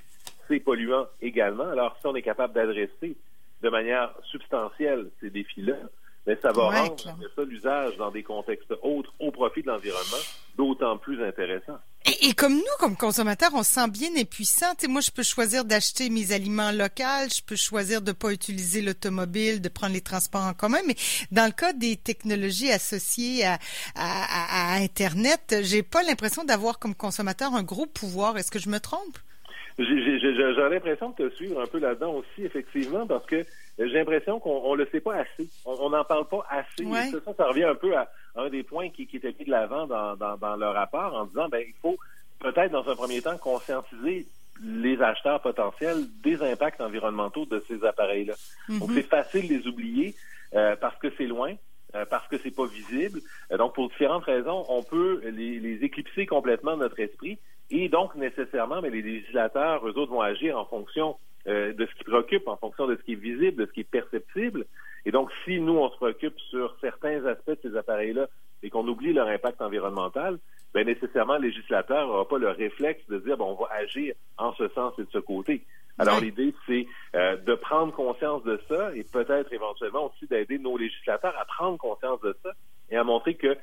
c'est 0.49 0.61
polluant 0.61 1.07
également. 1.21 1.69
Alors, 1.69 1.97
si 2.01 2.07
on 2.07 2.15
est 2.15 2.23
capable 2.23 2.55
d'adresser 2.55 3.17
de 3.63 3.69
manière 3.69 4.15
substantielle 4.31 5.11
ces 5.21 5.31
défis-là, 5.31 5.77
mais 6.27 6.37
ça 6.37 6.53
va 6.53 6.71
rendre 6.71 6.97
ça 7.01 7.45
l'usage 7.45 7.97
dans 7.97 8.11
des 8.11 8.23
contextes 8.23 8.73
autres 8.83 9.13
au 9.19 9.31
profit 9.31 9.63
de 9.63 9.69
l'environnement 9.69 10.23
d'autant 10.57 10.97
plus 10.97 11.23
intéressant. 11.23 11.79
Et, 12.07 12.35
comme 12.35 12.55
nous, 12.55 12.77
comme 12.81 12.97
consommateurs, 12.97 13.51
on 13.55 13.63
se 13.63 13.73
sent 13.73 13.89
bien 13.89 14.11
impuissant. 14.17 14.75
moi, 14.89 15.01
je 15.01 15.11
peux 15.11 15.23
choisir 15.23 15.65
d'acheter 15.65 16.11
mes 16.11 16.33
aliments 16.33 16.71
locaux, 16.71 17.29
je 17.31 17.41
peux 17.43 17.57
choisir 17.57 18.03
de 18.03 18.13
pas 18.13 18.31
utiliser 18.31 18.83
l'automobile, 18.83 19.63
de 19.63 19.71
prendre 19.71 19.95
les 19.95 20.03
transports 20.03 20.45
en 20.45 20.53
commun. 20.53 20.81
Mais 20.87 20.97
dans 21.33 21.47
le 21.47 21.53
cas 21.53 21.73
des 21.73 21.97
technologies 21.97 22.71
associées 22.71 23.47
à, 23.47 23.59
à, 23.95 24.75
à 24.75 24.83
Internet, 24.83 25.57
j'ai 25.63 25.83
pas 25.83 26.03
l'impression 26.03 26.45
d'avoir 26.45 26.79
comme 26.79 26.95
consommateur 26.95 27.55
un 27.55 27.63
gros 27.63 27.87
pouvoir. 27.87 28.37
Est-ce 28.37 28.51
que 28.51 28.59
je 28.59 28.69
me 28.69 28.81
trompe? 28.81 29.17
J'ai 29.79 29.85
l'impression 30.71 31.11
de 31.11 31.29
te 31.29 31.35
suivre 31.35 31.61
un 31.61 31.67
peu 31.67 31.79
là-dedans 31.79 32.15
aussi, 32.15 32.45
effectivement, 32.45 33.07
parce 33.07 33.27
que 33.27 33.45
j'ai 33.79 33.87
l'impression 33.87 34.39
qu'on 34.39 34.77
ne 34.77 34.85
le 34.85 34.89
sait 34.93 35.01
pas 35.01 35.17
assez. 35.17 35.49
On 35.65 35.91
n'en 35.91 36.05
parle 36.05 36.29
pas 36.29 36.47
assez. 36.49 36.85
ça, 36.85 37.35
ça, 37.37 37.49
revient 37.49 37.65
un 37.65 37.75
peu 37.75 37.97
à 37.97 38.09
un 38.37 38.49
des 38.49 38.63
points 38.63 38.91
qui, 38.91 39.07
qui 39.07 39.17
était 39.17 39.35
mis 39.39 39.45
de 39.45 39.51
l'avant 39.51 39.87
dans, 39.87 40.17
dans, 40.17 40.37
dans, 40.37 40.57
le 40.57 40.67
rapport 40.67 41.15
en 41.15 41.27
disant 41.27 41.49
ben 41.49 41.63
il 41.67 41.75
faut 41.81 41.97
peut-être 42.41 42.73
dans 42.73 42.89
un 42.89 42.95
premier 42.95 43.23
temps 43.23 43.39
conscientiser 43.39 44.27
les 44.63 45.01
acheteurs 45.01 45.41
potentiels 45.41 46.05
des 46.23 46.43
impacts 46.43 46.81
environnementaux 46.81 47.45
de 47.47 47.63
ces 47.67 47.85
appareils-là. 47.85 48.35
Donc 48.69 48.91
mm-hmm. 48.91 48.95
c'est 48.95 49.03
facile 49.03 49.49
de 49.49 49.55
les 49.55 49.67
oublier 49.67 50.15
euh, 50.55 50.77
parce 50.77 50.97
que 50.99 51.09
c'est 51.17 51.27
loin, 51.27 51.55
euh, 51.95 52.05
parce 52.05 52.27
que 52.29 52.39
c'est 52.39 52.55
pas 52.55 52.67
visible. 52.67 53.21
Euh, 53.51 53.57
donc 53.57 53.75
pour 53.75 53.89
différentes 53.89 54.25
raisons, 54.25 54.65
on 54.69 54.83
peut 54.83 55.23
les, 55.25 55.59
les 55.59 55.85
éclipser 55.85 56.27
complètement 56.27 56.77
de 56.77 56.83
notre 56.83 57.01
esprit 57.01 57.39
et 57.71 57.89
donc 57.89 58.15
nécessairement, 58.15 58.81
mais 58.83 58.91
les 58.91 59.03
législateurs, 59.03 59.87
eux 59.87 59.99
autres, 59.99 60.13
vont 60.13 60.21
agir 60.21 60.59
en 60.59 60.65
fonction 60.65 61.17
euh, 61.47 61.73
de 61.73 61.87
ce 61.87 61.95
qui 61.97 62.05
préoccupe 62.05 62.49
en 62.49 62.57
fonction 62.57 62.87
de 62.87 62.97
ce 62.97 63.03
qui 63.03 63.13
est 63.13 63.17
visible, 63.17 63.57
de 63.63 63.67
ce 63.67 63.73
qui 63.73 63.81
est 63.81 63.91
perceptible. 63.91 64.67
Et 65.07 65.11
donc, 65.11 65.31
si 65.45 65.61
nous, 65.61 65.77
on 65.77 65.91
se 65.91 65.97
préoccupe 65.97 66.39
sur 66.51 66.75
certains 66.81 67.25
aspects 67.27 67.51
de 67.51 67.71
ces 67.71 67.77
appareils-là 67.77 68.29
et 68.63 68.71
qu'on 68.71 68.87
oublie 68.89 69.13
leur 69.13 69.29
impact 69.29 69.61
environnemental, 69.61 70.39
ben 70.73 70.87
nécessairement, 70.87 71.37
le 71.37 71.49
législateur 71.49 72.07
n'aura 72.07 72.27
pas 72.27 72.39
le 72.39 72.49
réflexe 72.49 73.07
de 73.09 73.19
dire, 73.19 73.37
bon, 73.37 73.57
on 73.59 73.63
va 73.63 73.71
agir 73.75 74.15
en 74.39 74.55
ce 74.55 74.69
sens 74.69 74.95
et 74.99 75.03
de 75.03 75.11
ce 75.13 75.19
côté. 75.19 75.63
Alors, 75.99 76.21
l'idée, 76.21 76.55
c'est 76.67 76.87
euh, 77.15 77.37
de 77.37 77.55
prendre 77.55 77.93
conscience 77.93 78.43
de 78.43 78.61
ça 78.69 78.91
et 78.97 79.05
peut-être 79.05 79.53
éventuellement 79.53 80.07
aussi 80.07 80.27
d'aider 80.27 80.59
nos 80.59 80.77
législateurs 80.77 81.35
à 81.39 81.45
prendre 81.45 81.79
conscience 81.79 82.21
de 82.23 82.37
ça 82.43 82.51
et 82.91 82.97
à 82.97 83.05
montrer 83.05 83.35
que 83.35 83.57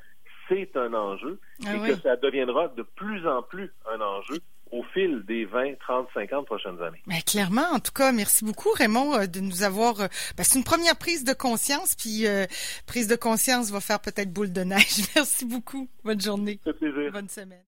c'est 0.48 0.76
un 0.76 0.94
enjeu 0.94 1.38
ah 1.66 1.74
et 1.74 1.88
que 1.88 1.96
ça 1.96 2.16
deviendra 2.16 2.68
de 2.68 2.82
plus 2.82 3.26
en 3.26 3.42
plus 3.42 3.70
un 3.90 4.00
enjeu 4.00 4.38
au 4.72 4.82
fil 4.94 5.22
des 5.26 5.44
20, 5.44 5.78
30, 5.78 6.08
50 6.14 6.46
prochaines 6.46 6.82
années. 6.82 7.02
Mais 7.06 7.20
clairement, 7.22 7.68
en 7.72 7.78
tout 7.78 7.92
cas, 7.92 8.10
merci 8.10 8.44
beaucoup 8.44 8.70
Raymond 8.70 9.14
euh, 9.14 9.26
de 9.26 9.40
nous 9.40 9.62
avoir. 9.62 10.00
Euh, 10.00 10.06
ben, 10.36 10.44
c'est 10.44 10.58
une 10.58 10.64
première 10.64 10.96
prise 10.96 11.24
de 11.24 11.34
conscience, 11.34 11.94
puis 11.94 12.26
euh, 12.26 12.46
prise 12.86 13.06
de 13.06 13.16
conscience 13.16 13.70
va 13.70 13.80
faire 13.80 14.00
peut-être 14.00 14.32
boule 14.32 14.52
de 14.52 14.62
neige. 14.62 15.02
Merci 15.14 15.44
beaucoup. 15.44 15.88
Bonne 16.04 16.20
journée. 16.20 16.58
plaisir. 16.64 17.12
Bonne 17.12 17.28
semaine. 17.28 17.60